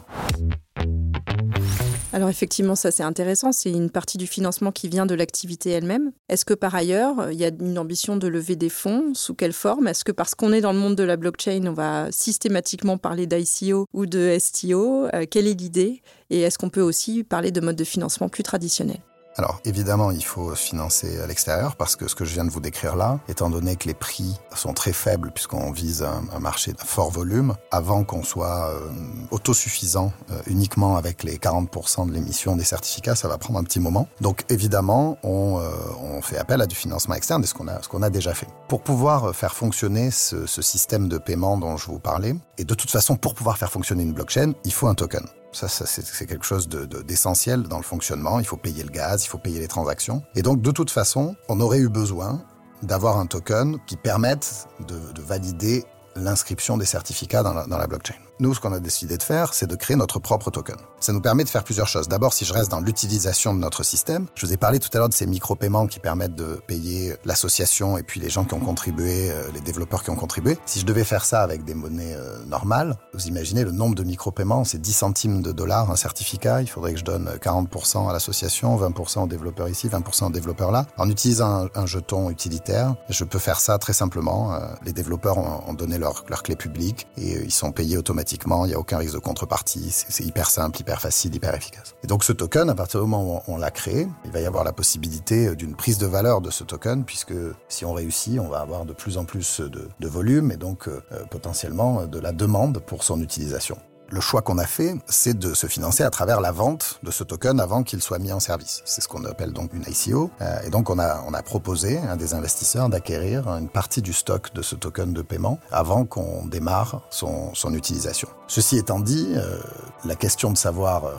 Alors 2.14 2.28
effectivement, 2.28 2.76
ça 2.76 2.92
c'est 2.92 3.02
intéressant, 3.02 3.50
c'est 3.50 3.72
une 3.72 3.90
partie 3.90 4.18
du 4.18 4.28
financement 4.28 4.70
qui 4.70 4.88
vient 4.88 5.04
de 5.04 5.16
l'activité 5.16 5.70
elle-même. 5.70 6.12
Est-ce 6.28 6.44
que 6.44 6.54
par 6.54 6.72
ailleurs, 6.72 7.32
il 7.32 7.36
y 7.36 7.44
a 7.44 7.48
une 7.48 7.76
ambition 7.76 8.16
de 8.16 8.28
lever 8.28 8.54
des 8.54 8.68
fonds? 8.68 9.14
Sous 9.14 9.34
quelle 9.34 9.52
forme? 9.52 9.88
Est-ce 9.88 10.04
que 10.04 10.12
parce 10.12 10.36
qu'on 10.36 10.52
est 10.52 10.60
dans 10.60 10.72
le 10.72 10.78
monde 10.78 10.94
de 10.94 11.02
la 11.02 11.16
blockchain, 11.16 11.66
on 11.66 11.72
va 11.72 12.12
systématiquement 12.12 12.98
parler 12.98 13.26
d'ICO 13.26 13.86
ou 13.92 14.06
de 14.06 14.36
STO 14.38 15.06
euh, 15.12 15.24
Quelle 15.28 15.48
est 15.48 15.60
l'idée? 15.60 16.02
Et 16.30 16.42
est-ce 16.42 16.56
qu'on 16.56 16.70
peut 16.70 16.82
aussi 16.82 17.24
parler 17.24 17.50
de 17.50 17.60
mode 17.60 17.74
de 17.74 17.82
financement 17.82 18.28
plus 18.28 18.44
traditionnel 18.44 19.00
alors 19.36 19.60
évidemment, 19.64 20.10
il 20.10 20.24
faut 20.24 20.54
financer 20.54 21.20
à 21.20 21.26
l'extérieur 21.26 21.76
parce 21.76 21.96
que 21.96 22.08
ce 22.08 22.14
que 22.14 22.24
je 22.24 22.34
viens 22.34 22.44
de 22.44 22.50
vous 22.50 22.60
décrire 22.60 22.94
là, 22.94 23.18
étant 23.28 23.50
donné 23.50 23.76
que 23.76 23.88
les 23.88 23.94
prix 23.94 24.38
sont 24.54 24.72
très 24.72 24.92
faibles 24.92 25.32
puisqu'on 25.32 25.72
vise 25.72 26.02
un, 26.02 26.38
marché 26.38 26.72
de 26.72 26.80
fort 26.80 27.10
volume, 27.10 27.54
avant 27.70 28.04
qu'on 28.04 28.22
soit 28.22 28.70
euh, 28.70 28.90
autosuffisant 29.30 30.12
euh, 30.30 30.40
uniquement 30.46 30.96
avec 30.96 31.22
les 31.22 31.38
40% 31.38 32.06
de 32.08 32.12
l'émission 32.12 32.54
des 32.54 32.64
certificats, 32.64 33.14
ça 33.14 33.28
va 33.28 33.38
prendre 33.38 33.58
un 33.58 33.64
petit 33.64 33.80
moment. 33.80 34.08
Donc 34.20 34.44
évidemment, 34.50 35.18
on, 35.22 35.58
euh, 35.58 36.20
fait 36.22 36.38
appel 36.38 36.62
à 36.62 36.66
du 36.66 36.74
financement 36.74 37.14
externe 37.14 37.42
et 37.42 37.46
ce 37.46 37.54
qu'on 37.54 37.68
a, 37.68 38.06
a 38.06 38.10
déjà 38.10 38.34
fait. 38.34 38.46
Pour 38.68 38.82
pouvoir 38.82 39.34
faire 39.34 39.54
fonctionner 39.54 40.10
ce 40.10 40.46
système 40.62 41.08
de 41.08 41.18
paiement 41.18 41.58
dont 41.58 41.76
je 41.76 41.86
vous 41.86 41.98
parlais, 41.98 42.34
et 42.56 42.64
de 42.64 42.74
toute 42.74 42.90
façon, 42.90 43.16
pour 43.16 43.34
pouvoir 43.34 43.58
faire 43.58 43.70
fonctionner 43.70 44.04
une 44.04 44.12
blockchain, 44.12 44.52
il 44.64 44.72
faut 44.72 44.86
un 44.86 44.94
token. 44.94 45.24
Ça, 45.54 45.68
c'est 45.68 46.26
quelque 46.26 46.44
chose 46.44 46.68
d'essentiel 46.68 47.62
de, 47.62 47.68
dans 47.68 47.76
le 47.76 47.84
fonctionnement. 47.84 48.40
Il 48.40 48.46
faut 48.46 48.56
payer 48.56 48.82
le 48.82 48.90
gaz, 48.90 49.24
il 49.24 49.28
faut 49.28 49.38
payer 49.38 49.60
les 49.60 49.68
transactions. 49.68 50.22
Et 50.34 50.42
donc, 50.42 50.60
de 50.60 50.70
toute 50.72 50.90
façon, 50.90 51.36
on 51.48 51.60
aurait 51.60 51.78
eu 51.78 51.88
besoin 51.88 52.42
d'avoir 52.82 53.18
un 53.18 53.26
token 53.26 53.78
qui 53.86 53.96
permette 53.96 54.66
de, 54.86 55.12
de 55.12 55.22
valider 55.22 55.84
l'inscription 56.16 56.76
des 56.76 56.86
certificats 56.86 57.42
dans 57.42 57.78
la 57.78 57.86
blockchain. 57.86 58.14
Nous, 58.40 58.52
ce 58.52 58.58
qu'on 58.58 58.72
a 58.72 58.80
décidé 58.80 59.16
de 59.16 59.22
faire, 59.22 59.54
c'est 59.54 59.68
de 59.68 59.76
créer 59.76 59.96
notre 59.96 60.18
propre 60.18 60.50
token. 60.50 60.74
Ça 60.98 61.12
nous 61.12 61.20
permet 61.20 61.44
de 61.44 61.48
faire 61.48 61.62
plusieurs 61.62 61.86
choses. 61.86 62.08
D'abord, 62.08 62.32
si 62.32 62.44
je 62.44 62.52
reste 62.52 62.68
dans 62.68 62.80
l'utilisation 62.80 63.54
de 63.54 63.60
notre 63.60 63.84
système, 63.84 64.26
je 64.34 64.44
vous 64.44 64.52
ai 64.52 64.56
parlé 64.56 64.80
tout 64.80 64.88
à 64.92 64.98
l'heure 64.98 65.08
de 65.08 65.14
ces 65.14 65.26
micro-paiements 65.26 65.86
qui 65.86 66.00
permettent 66.00 66.34
de 66.34 66.60
payer 66.66 67.14
l'association 67.24 67.96
et 67.96 68.02
puis 68.02 68.18
les 68.18 68.30
gens 68.30 68.44
qui 68.44 68.54
ont 68.54 68.60
contribué, 68.60 69.30
euh, 69.30 69.44
les 69.54 69.60
développeurs 69.60 70.02
qui 70.02 70.10
ont 70.10 70.16
contribué. 70.16 70.58
Si 70.66 70.80
je 70.80 70.84
devais 70.84 71.04
faire 71.04 71.24
ça 71.24 71.42
avec 71.42 71.64
des 71.64 71.74
monnaies 71.74 72.16
euh, 72.16 72.44
normales, 72.46 72.96
vous 73.12 73.28
imaginez 73.28 73.62
le 73.62 73.70
nombre 73.70 73.94
de 73.94 74.02
micro-paiements, 74.02 74.64
c'est 74.64 74.80
10 74.80 74.92
centimes 74.92 75.40
de 75.40 75.52
dollars 75.52 75.92
un 75.92 75.96
certificat. 75.96 76.60
Il 76.60 76.68
faudrait 76.68 76.94
que 76.94 76.98
je 76.98 77.04
donne 77.04 77.30
40% 77.40 78.10
à 78.10 78.12
l'association, 78.12 78.76
20% 78.76 79.24
aux 79.24 79.26
développeurs 79.28 79.68
ici, 79.68 79.88
20% 79.88 80.26
aux 80.26 80.30
développeurs 80.30 80.72
là. 80.72 80.86
En 80.96 81.08
utilisant 81.08 81.68
un, 81.72 81.86
jeton 81.86 82.30
utilitaire, 82.30 82.96
je 83.10 83.22
peux 83.22 83.38
faire 83.38 83.60
ça 83.60 83.78
très 83.78 83.92
simplement. 83.92 84.54
Euh, 84.54 84.66
les 84.84 84.92
développeurs 84.92 85.38
ont, 85.38 85.74
donné 85.74 85.98
leur, 85.98 86.24
leur 86.28 86.42
clé 86.42 86.56
publique 86.56 87.06
et 87.16 87.44
ils 87.44 87.52
sont 87.52 87.70
payés 87.70 87.96
automatiquement 87.96 88.23
il 88.32 88.68
n'y 88.68 88.74
a 88.74 88.78
aucun 88.78 88.98
risque 88.98 89.14
de 89.14 89.18
contrepartie, 89.18 89.90
c'est 89.90 90.24
hyper 90.24 90.50
simple, 90.50 90.80
hyper 90.80 91.00
facile, 91.00 91.34
hyper 91.34 91.54
efficace. 91.54 91.94
Et 92.02 92.06
donc 92.06 92.24
ce 92.24 92.32
token, 92.32 92.70
à 92.70 92.74
partir 92.74 93.00
du 93.00 93.06
moment 93.06 93.42
où 93.46 93.52
on 93.52 93.56
l'a 93.56 93.70
créé, 93.70 94.08
il 94.24 94.30
va 94.30 94.40
y 94.40 94.46
avoir 94.46 94.64
la 94.64 94.72
possibilité 94.72 95.48
euh, 95.48 95.54
d'une 95.54 95.74
prise 95.74 95.98
de 95.98 96.06
valeur 96.06 96.40
de 96.40 96.50
ce 96.50 96.64
token, 96.64 97.04
puisque 97.04 97.34
si 97.68 97.84
on 97.84 97.92
réussit, 97.92 98.38
on 98.38 98.48
va 98.48 98.60
avoir 98.60 98.84
de 98.84 98.92
plus 98.92 99.18
en 99.18 99.24
plus 99.24 99.60
de, 99.60 100.08
volume 100.08 100.52
et 100.52 100.56
donc 100.56 100.86
euh, 100.86 101.02
euh, 101.12 101.24
potentiellement 101.30 102.06
de 102.06 102.18
la 102.18 102.32
demande 102.32 102.78
pour 102.80 103.02
son 103.02 103.20
utilisation 103.20 103.78
le 104.14 104.20
choix 104.20 104.42
qu'on 104.42 104.58
a 104.58 104.66
fait, 104.66 104.94
c'est 105.08 105.36
de 105.36 105.54
se 105.54 105.66
financer 105.66 106.04
à 106.04 106.10
travers 106.10 106.40
la 106.40 106.52
vente 106.52 107.00
de 107.02 107.10
ce 107.10 107.24
token 107.24 107.58
avant 107.58 107.82
qu'il 107.82 108.00
soit 108.00 108.20
mis 108.20 108.32
en 108.32 108.38
service. 108.38 108.80
C'est 108.84 109.00
ce 109.00 109.08
qu'on 109.08 109.24
appelle 109.24 109.52
donc 109.52 109.72
une 109.74 109.82
ICO. 109.82 110.30
Euh, 110.40 110.60
et 110.64 110.70
donc 110.70 110.88
on 110.88 110.98
a, 111.00 111.42
proposé 111.42 111.98
à 111.98 112.16
des 112.16 112.32
investisseurs 112.32 112.88
d'acquérir 112.88 113.48
une 113.48 113.68
partie 113.68 114.00
du 114.00 114.12
stock 114.12 114.54
de 114.54 114.62
ce 114.62 114.76
token 114.76 115.12
de 115.12 115.20
paiement 115.20 115.58
avant 115.72 116.06
qu'on 116.06 116.46
démarre 116.46 117.02
son, 117.10 117.52
son 117.54 117.74
utilisation. 117.74 118.28
Ceci 118.46 118.78
étant 118.78 119.00
dit, 119.00 119.32
euh, 119.34 119.58
la 120.04 120.14
question 120.14 120.52
de 120.52 120.56
savoir 120.56 121.04
euh, 121.04 121.14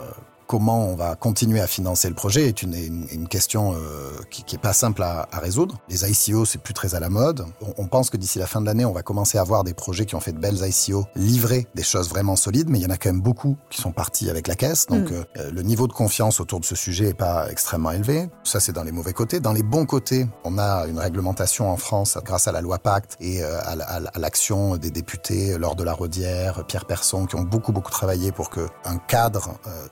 comment 0.46 0.86
on 0.88 0.94
va 0.94 1.14
continuer 1.16 1.60
à 1.60 1.66
financer 1.66 2.08
le 2.08 2.14
projet 2.14 2.48
est 2.48 2.62
une, 2.62 2.74
une, 2.74 3.28
question 3.28 3.74
euh, 3.74 4.12
qui, 4.30 4.44
qui 4.44 4.56
est 4.56 4.60
pas 4.60 4.72
simple 4.72 5.02
à, 5.02 5.28
à 5.32 5.38
résoudre. 5.40 5.78
Les 5.88 6.08
ICO, 6.08 6.44
c'est 6.44 6.60
plus 6.60 6.74
très 6.74 6.94
à 6.94 7.00
la 7.00 7.08
mode. 7.08 7.44
On, 7.60 7.84
on 7.84 7.86
pense 7.86 8.10
que 8.10 8.16
d'ici 8.16 8.38
la 8.38 8.46
fin 8.46 8.60
de 8.60 8.66
l'année, 8.66 8.84
on 8.84 8.92
va 8.92 9.02
commencer 9.02 9.38
à 9.38 9.42
voir 9.42 9.64
des 9.64 9.74
projets 9.74 10.06
qui 10.06 10.14
ont 10.14 10.20
fait 10.20 10.32
de 10.32 10.38
belles 10.38 10.60
ICO 10.62 11.06
livrer 11.14 11.66
des 11.74 11.82
choses 11.82 12.08
vraiment 12.08 12.36
solides, 12.36 12.68
mais 12.68 12.78
il 12.78 12.82
y 12.82 12.86
en 12.86 12.90
a 12.90 12.96
quand 12.96 13.10
même 13.10 13.20
beaucoup 13.20 13.56
qui 13.70 13.80
sont 13.80 13.92
partis 13.92 14.30
avec 14.30 14.46
la 14.46 14.54
caisse. 14.54 14.86
Donc 14.86 15.10
mm. 15.10 15.24
euh, 15.38 15.50
le 15.50 15.62
niveau 15.62 15.86
de 15.86 15.92
confiance 15.92 16.40
autour 16.40 16.60
de 16.60 16.64
ce 16.64 16.74
sujet 16.74 17.08
est 17.08 17.14
pas 17.14 17.50
extrêmement 17.50 17.90
élevé. 17.90 18.28
Ça, 18.44 18.60
c'est 18.60 18.72
dans 18.72 18.84
les 18.84 18.92
mauvais 18.92 19.12
côtés. 19.12 19.40
Dans 19.40 19.52
les 19.52 19.62
bons 19.62 19.86
côtés, 19.86 20.26
on 20.44 20.58
a 20.58 20.86
une 20.86 20.98
réglementation 20.98 21.70
en 21.70 21.76
France 21.76 22.18
grâce 22.24 22.48
à 22.48 22.52
la 22.52 22.60
loi 22.60 22.78
Pacte 22.78 23.16
et 23.20 23.42
euh, 23.42 23.58
à, 23.64 24.18
l'action 24.18 24.76
des 24.76 24.90
députés 24.90 25.58
lors 25.58 25.76
de 25.76 25.84
la 25.84 25.92
Rodière, 25.92 26.64
Pierre 26.66 26.84
Persson, 26.84 27.26
qui 27.26 27.36
ont 27.36 27.42
beaucoup 27.42 27.72
beaucoup 27.72 27.90
travaillé 27.90 28.32
pour 28.32 28.50
que 28.50 28.68
un 28.84 28.98
cadre 28.98 29.58
euh, 29.66 29.86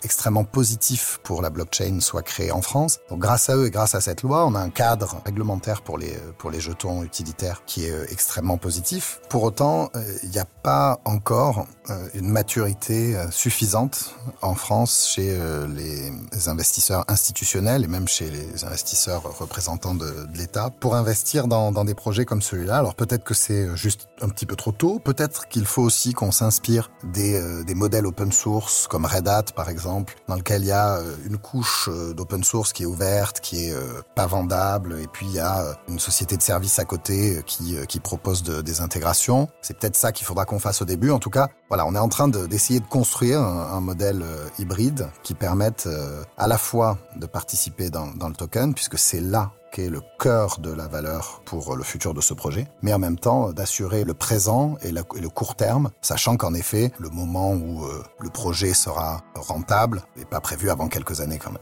extrêmement 0.44 0.64
positif 0.64 1.20
pour 1.22 1.42
la 1.42 1.50
blockchain 1.50 2.00
soit 2.00 2.22
créé 2.22 2.50
en 2.50 2.62
France. 2.62 2.98
Donc 3.10 3.20
grâce 3.20 3.48
à 3.48 3.56
eux 3.56 3.66
et 3.66 3.70
grâce 3.70 3.94
à 3.94 4.00
cette 4.00 4.22
loi, 4.22 4.46
on 4.46 4.54
a 4.54 4.60
un 4.60 4.70
cadre 4.70 5.20
réglementaire 5.24 5.82
pour 5.82 5.98
les, 5.98 6.16
pour 6.38 6.50
les 6.50 6.60
jetons 6.60 7.02
utilitaires 7.02 7.62
qui 7.66 7.86
est 7.86 7.90
euh, 7.90 8.06
extrêmement 8.10 8.58
positif. 8.58 9.20
Pour 9.28 9.42
autant, 9.42 9.90
euh, 9.96 10.18
il 10.22 10.30
n'y 10.30 10.38
a 10.38 10.44
pas 10.44 11.00
encore 11.04 11.66
euh, 11.90 12.08
une 12.14 12.28
maturité 12.28 13.16
suffisante 13.30 14.14
en 14.42 14.54
France 14.54 15.10
chez 15.14 15.38
les 15.68 16.48
investisseurs 16.48 17.04
institutionnels 17.08 17.84
et 17.84 17.86
même 17.86 18.08
chez 18.08 18.30
les 18.30 18.64
investisseurs 18.64 19.22
représentants 19.38 19.94
de, 19.94 20.26
de 20.26 20.38
l'État 20.38 20.70
pour 20.70 20.94
investir 20.94 21.48
dans, 21.48 21.72
dans 21.72 21.84
des 21.84 21.94
projets 21.94 22.24
comme 22.24 22.42
celui-là. 22.42 22.78
Alors 22.78 22.94
peut-être 22.94 23.24
que 23.24 23.34
c'est 23.34 23.76
juste 23.76 24.08
un 24.20 24.28
petit 24.28 24.46
peu 24.46 24.56
trop 24.56 24.72
tôt, 24.72 24.98
peut-être 24.98 25.48
qu'il 25.48 25.66
faut 25.66 25.82
aussi 25.82 26.12
qu'on 26.12 26.32
s'inspire 26.32 26.90
des, 27.04 27.64
des 27.64 27.74
modèles 27.74 28.06
open 28.06 28.32
source 28.32 28.86
comme 28.88 29.04
Red 29.04 29.28
Hat 29.28 29.44
par 29.54 29.68
exemple, 29.68 30.16
dans 30.34 30.38
lequel 30.38 30.62
il 30.62 30.68
y 30.68 30.72
a 30.72 30.96
euh, 30.96 31.14
une 31.26 31.38
couche 31.38 31.88
euh, 31.88 32.12
d'open 32.12 32.42
source 32.42 32.72
qui 32.72 32.82
est 32.82 32.86
ouverte, 32.86 33.38
qui 33.38 33.66
est 33.66 33.72
euh, 33.72 34.02
pas 34.16 34.26
vendable, 34.26 34.98
et 35.00 35.06
puis 35.06 35.26
il 35.26 35.32
y 35.32 35.38
a 35.38 35.76
une 35.86 36.00
société 36.00 36.36
de 36.36 36.42
services 36.42 36.80
à 36.80 36.84
côté 36.84 37.40
qui, 37.46 37.76
qui 37.86 38.00
propose 38.00 38.42
de, 38.42 38.60
des 38.60 38.80
intégrations. 38.80 39.48
C'est 39.62 39.78
peut-être 39.78 39.94
ça 39.94 40.10
qu'il 40.10 40.26
faudra 40.26 40.44
qu'on 40.44 40.58
fasse 40.58 40.82
au 40.82 40.84
début. 40.84 41.12
En 41.12 41.20
tout 41.20 41.30
cas, 41.30 41.50
voilà, 41.68 41.86
on 41.86 41.94
est 41.94 42.00
en 42.00 42.08
train 42.08 42.26
d'essayer 42.26 42.80
de, 42.80 42.86
construire 42.86 43.40
un, 43.40 43.74
un, 43.74 43.80
modèle 43.80 44.24
hybride 44.58 45.08
qui 45.22 45.34
permette 45.34 45.88
à 46.36 46.48
la 46.48 46.58
fois 46.58 46.98
de 47.14 47.26
participer 47.26 47.90
dans, 47.90 48.08
dans 48.08 48.28
le 48.28 48.34
token, 48.34 48.74
puisque 48.74 48.98
c'est 48.98 49.20
là 49.20 49.52
le 49.78 50.00
cœur 50.18 50.58
de 50.60 50.72
la 50.72 50.86
valeur 50.86 51.42
pour 51.44 51.76
le 51.76 51.82
futur 51.82 52.14
de 52.14 52.20
ce 52.20 52.34
projet, 52.34 52.66
mais 52.82 52.92
en 52.92 52.98
même 52.98 53.18
temps 53.18 53.52
d'assurer 53.52 54.04
le 54.04 54.14
présent 54.14 54.76
et, 54.82 54.92
le 54.92 55.28
court 55.28 55.56
terme, 55.56 55.90
sachant 56.00 56.36
qu'en 56.36 56.54
effet, 56.54 56.92
le 56.98 57.08
moment 57.10 57.52
où 57.52 57.84
euh, 57.84 58.02
le 58.20 58.30
projet 58.30 58.74
sera 58.74 59.22
rentable 59.34 60.02
n'est 60.16 60.24
pas 60.24 60.40
prévu 60.40 60.70
avant 60.70 60.88
quelques 60.88 61.20
années 61.20 61.38
quand 61.38 61.52
même. 61.52 61.60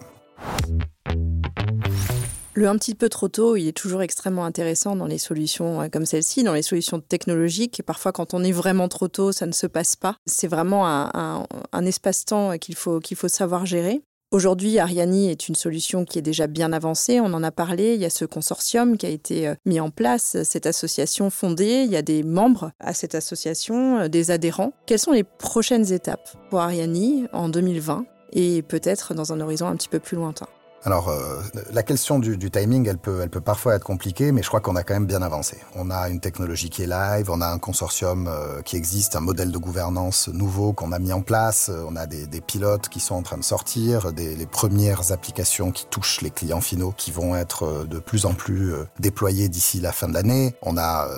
Le 2.55 2.69
un 2.69 2.77
petit 2.77 2.95
peu 2.95 3.09
trop 3.09 3.29
tôt, 3.29 3.57
il 3.57 3.67
est 3.67 3.77
toujours 3.77 4.03
extrêmement 4.03 4.45
intéressant 4.45 4.95
dans 4.95 5.07
les 5.07 5.17
solutions 5.17 5.81
euh, 5.81 5.89
comme 5.89 6.05
celle-ci, 6.05 6.43
dans 6.43 6.53
les 6.53 6.63
solutions 6.63 7.01
technologiques. 7.01 7.83
Parfois, 7.87 8.13
quand 8.13 8.35
on 8.35 8.45
est 8.45 8.53
vraiment 8.53 8.89
trop 8.89 9.09
tôt, 9.09 9.33
ça 9.33 9.47
ne 9.47 9.53
se 9.53 9.67
passe 9.67 9.97
pas. 9.97 10.17
C'est 10.27 10.49
vraiment 10.49 10.87
un, 10.87 11.47
un, 11.73 11.87
espace-temps 11.87 12.59
qu'il 12.59 12.75
faut, 12.75 13.01
qu'il 13.01 13.17
faut 13.17 13.29
savoir 13.29 13.65
gérer. 13.65 14.03
Aujourd'hui, 14.33 14.79
Ariani 14.79 15.29
est 15.31 15.49
une 15.49 15.55
solution 15.55 16.07
qui 16.07 16.19
est 16.19 16.23
déjà 16.23 16.47
bien 16.47 16.73
avancée. 16.73 17.21
On 17.21 17.35
en 17.35 17.43
a 17.43 17.51
parlé. 17.51 17.97
Il 17.97 18.01
y 18.01 18.07
a 18.07 18.11
ce 18.11 18.25
consortium 18.25 18.97
qui 18.97 19.05
a 19.05 19.11
été 19.11 19.47
euh, 19.47 19.55
mis 19.67 19.79
en 19.79 19.91
place, 19.91 20.39
cette 20.43 20.65
association 20.65 21.29
fondée. 21.29 21.83
Il 21.85 21.93
y 21.93 21.97
a 21.97 22.03
des 22.03 22.23
membres 22.23 22.73
à 22.81 22.95
cette 22.95 23.15
association, 23.15 23.99
euh, 23.99 24.09
des 24.09 24.31
adhérents. 24.31 24.73
Quelles 24.87 25.01
sont 25.01 25.13
les 25.13 25.23
prochaines 25.23 25.93
étapes 25.93 26.35
pour 26.49 26.61
Ariani 26.61 27.27
en 27.35 27.51
2020 27.51 28.07
et 28.33 28.63
peut-être 28.63 29.13
dans 29.13 29.35
un 29.35 29.41
horizon 29.41 29.67
un 29.67 29.77
petit 29.77 29.91
peu 29.91 29.99
plus 29.99 30.17
lointain? 30.17 30.49
Alors, 30.85 31.11
euh, 31.11 31.41
la 31.73 31.85
question 31.85 32.19
du, 32.19 32.51
timing, 32.51 32.89
elle 32.89 32.99
peut, 32.99 33.21
elle 33.23 33.31
peut 33.31 33.41
parfois 33.41 33.77
être 33.77 33.85
compliquée, 33.85 34.33
mais 34.33 34.43
je 34.43 34.49
crois 34.49 34.61
qu'on 34.61 34.75
a 34.75 34.83
quand 34.83 34.95
même 34.95 35.07
bien 35.07 35.23
avancé. 35.23 35.59
On 35.77 35.91
a 35.91 36.09
une 36.09 36.19
technologie 36.19 36.71
qui 36.71 36.83
est 36.83 36.87
live, 36.87 37.31
on 37.31 37.41
a 37.41 37.47
un 37.47 37.59
consortium 37.59 38.27
euh, 38.27 38.63
qui 38.63 38.77
existe, 38.77 39.15
un 39.15 39.21
modèle 39.21 39.53
de 39.53 39.59
gouvernance 39.59 40.29
nouveau 40.29 40.73
qu'on 40.73 40.91
a 40.91 40.99
mis 40.99 41.13
en 41.13 41.21
place, 41.21 41.71
euh, 41.73 41.85
on 41.89 41.95
a 41.95 42.07
des, 42.07 42.27
des, 42.27 42.41
pilotes 42.41 42.89
qui 42.89 42.99
sont 42.99 43.15
en 43.15 43.23
train 43.23 43.39
de 43.39 43.45
sortir, 43.45 44.13
des, 44.13 44.35
les 44.35 44.47
premières 44.47 45.13
applications 45.13 45.71
qui 45.71 45.87
touchent 45.87 46.21
les 46.21 46.31
clients 46.31 46.61
finaux 46.61 46.93
qui 46.97 47.13
vont 47.13 47.37
être 47.37 47.65
euh, 47.65 47.85
de 47.85 48.01
plus 48.01 48.27
en 48.27 48.35
plus 48.35 48.75
déployées 48.99 49.49
d'ici 49.49 49.81
la 49.81 49.93
fin 49.93 50.09
de 50.09 50.15
l'année. 50.15 50.55
On 50.63 50.77
a 50.77 51.09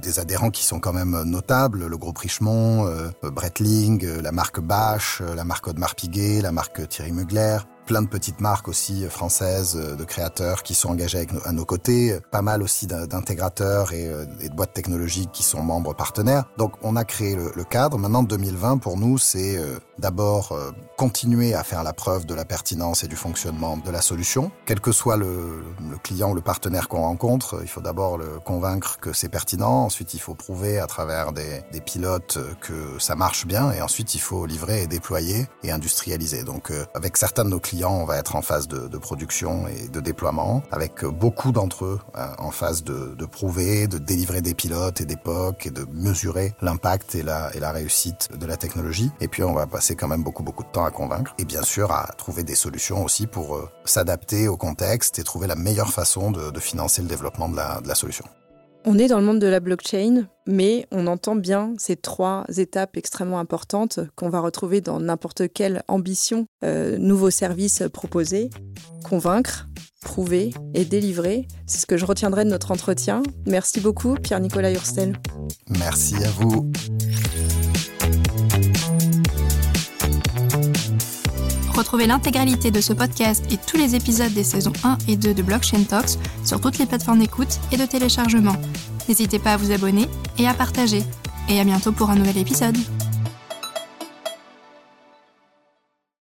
des 0.00 0.18
adhérents 0.18 0.50
qui 0.50 0.64
sont 0.64 0.80
quand 0.80 0.92
même 0.92 1.22
notables, 1.24 1.86
le 1.86 1.96
groupe 1.96 2.18
Richemont, 2.18 2.90
Breitling, 3.22 4.20
la 4.20 4.32
marque 4.32 4.60
Bache, 4.60 5.22
la 5.34 5.44
marque 5.44 5.68
Audemars 5.68 5.94
Piguet, 5.94 6.40
la 6.40 6.52
marque 6.52 6.88
Thierry 6.88 7.12
Mugler, 7.12 7.58
plein 7.90 8.02
de 8.02 8.08
petites 8.08 8.40
marques 8.40 8.68
aussi 8.68 9.02
françaises 9.08 9.76
euh, 9.76 9.96
de 9.96 10.04
créateurs 10.04 10.62
qui 10.62 10.74
sont 10.74 10.90
engagés 10.90 11.26
à 11.44 11.50
nos 11.50 11.64
côtés, 11.64 12.16
pas 12.30 12.40
mal 12.40 12.62
aussi 12.62 12.86
d'intégrateurs 12.86 13.92
et, 13.92 14.06
euh, 14.06 14.26
de 14.26 14.54
boîtes 14.54 14.74
technologiques 14.74 15.32
qui 15.32 15.42
sont 15.42 15.60
membres 15.60 15.92
partenaires. 15.92 16.44
Donc 16.56 16.74
on 16.82 16.94
a 16.94 17.04
créé 17.04 17.34
le, 17.34 17.64
cadre. 17.64 17.98
Maintenant 17.98 18.22
2020 18.22 18.78
pour 18.78 18.96
nous 18.96 19.18
c'est 19.18 19.58
euh, 19.58 19.80
d'abord 20.00 20.52
euh, 20.52 20.72
continuer 20.96 21.54
à 21.54 21.62
faire 21.62 21.82
la 21.82 21.92
preuve 21.92 22.26
de 22.26 22.34
la 22.34 22.44
pertinence 22.44 23.04
et 23.04 23.08
du 23.08 23.16
fonctionnement 23.16 23.76
de 23.76 23.90
la 23.90 24.00
solution. 24.00 24.50
Quel 24.66 24.80
que 24.80 24.92
soit 24.92 25.16
le, 25.16 25.62
client 26.02 26.32
ou 26.32 26.34
le 26.34 26.40
partenaire 26.40 26.88
qu'on 26.88 27.02
rencontre, 27.02 27.60
il 27.62 27.68
faut 27.68 27.80
d'abord 27.80 28.18
le 28.18 28.40
convaincre 28.40 28.98
que 28.98 29.12
c'est 29.12 29.28
pertinent. 29.28 29.84
Ensuite 29.84 30.14
il 30.14 30.20
faut 30.20 30.34
prouver 30.34 30.78
à 30.78 30.86
travers 30.86 31.32
des, 31.32 31.62
pilotes 31.84 32.38
que 32.60 32.98
ça 32.98 33.16
marche 33.16 33.46
bien 33.46 33.72
et 33.72 33.80
ensuite 33.80 34.14
il 34.14 34.20
faut 34.20 34.44
livrer 34.44 34.82
et 34.82 34.86
déployer 34.86 35.46
et 35.62 35.70
industrialiser. 35.70 36.44
Donc 36.44 36.70
euh, 36.70 36.84
avec 36.94 37.16
certains 37.16 37.44
de 37.44 37.50
nos 37.50 37.60
clients 37.60 37.94
on 37.94 38.04
va 38.04 38.18
être 38.18 38.36
en 38.36 38.42
phase 38.42 38.68
de, 38.68 38.98
production 38.98 39.66
et 39.66 39.88
de 39.88 40.00
déploiement, 40.00 40.62
avec 40.70 41.04
beaucoup 41.04 41.52
d'entre 41.52 41.84
eux 41.86 42.00
euh, 42.16 42.26
en 42.38 42.50
phase 42.50 42.84
de, 42.84 43.24
prouver, 43.24 43.86
de 43.86 43.98
délivrer 43.98 44.42
des 44.42 44.54
pilotes 44.54 45.00
et 45.00 45.06
des 45.06 45.16
POC 45.16 45.66
et 45.66 45.70
de 45.70 45.86
mesurer 45.92 46.54
l'impact 46.60 47.14
et 47.14 47.22
la 47.22 47.72
réussite 47.72 48.28
de 48.36 48.46
la 48.46 48.56
technologie. 48.56 49.10
Et 49.20 49.28
puis 49.28 49.42
on 49.42 49.54
va 49.54 49.66
passer 49.66 49.89
passé 49.90 49.96
quand 49.96 50.08
même 50.08 50.22
beaucoup 50.22 50.42
beaucoup 50.42 50.64
de 50.64 50.70
temps 50.70 50.84
à 50.84 50.90
convaincre 50.90 51.34
et 51.38 51.44
bien 51.44 51.62
sûr 51.62 51.90
à 51.90 52.06
trouver 52.16 52.44
des 52.44 52.54
solutions 52.54 53.04
aussi 53.04 53.26
pour 53.26 53.56
euh, 53.56 53.68
s'adapter 53.84 54.48
au 54.48 54.56
contexte 54.56 55.18
et 55.18 55.24
trouver 55.24 55.46
la 55.46 55.56
meilleure 55.56 55.92
façon 55.92 56.30
de, 56.30 56.60
financer 56.60 57.02
le 57.02 57.08
développement 57.08 57.48
de 57.48 57.56
la 57.56 57.94
solution. 57.94 58.24
On 58.86 58.98
est 58.98 59.08
dans 59.08 59.18
le 59.18 59.24
monde 59.24 59.40
de 59.40 59.46
la 59.46 59.60
blockchain, 59.60 60.26
mais 60.46 60.86
on 60.90 61.06
entend 61.06 61.36
bien 61.36 61.74
ces 61.78 61.96
trois 61.96 62.44
étapes 62.56 62.96
extrêmement 62.96 63.38
importantes 63.38 64.00
qu'on 64.16 64.30
va 64.30 64.40
retrouver 64.40 64.80
dans 64.80 65.00
n'importe 65.00 65.52
quelle 65.52 65.82
ambition, 65.88 66.46
euh, 66.64 66.96
nouveau 66.98 67.30
service 67.30 67.82
proposé. 67.92 68.48
Convaincre, 69.04 69.68
prouver 70.00 70.54
et 70.74 70.84
délivrer. 70.84 71.46
C'est 71.66 71.78
ce 71.78 71.86
que 71.86 71.98
je 71.98 72.06
retiendrai 72.06 72.44
de 72.44 72.50
notre 72.50 72.70
entretien. 72.70 73.22
Merci 73.46 73.80
beaucoup, 73.80 74.14
Pierre-Nicolas 74.14 74.72
Hurstel. 74.72 75.16
Merci 75.68 76.16
à 76.16 76.30
vous. 76.30 76.70
Retrouvez 81.80 82.06
l'intégralité 82.06 82.70
de 82.70 82.82
ce 82.82 82.92
podcast 82.92 83.42
et 83.50 83.56
tous 83.56 83.78
les 83.78 83.94
épisodes 83.94 84.34
des 84.34 84.44
saisons 84.44 84.74
1 84.84 84.98
et 85.08 85.16
2 85.16 85.32
de 85.32 85.42
Blockchain 85.42 85.84
Talks 85.84 86.18
sur 86.44 86.60
toutes 86.60 86.76
les 86.76 86.84
plateformes 86.84 87.20
d'écoute 87.20 87.58
et 87.72 87.78
de 87.78 87.86
téléchargement. 87.86 88.54
N'hésitez 89.08 89.38
pas 89.38 89.54
à 89.54 89.56
vous 89.56 89.72
abonner 89.72 90.06
et 90.36 90.46
à 90.46 90.52
partager. 90.52 91.02
Et 91.48 91.58
à 91.58 91.64
bientôt 91.64 91.92
pour 91.92 92.10
un 92.10 92.16
nouvel 92.16 92.36
épisode. 92.36 92.76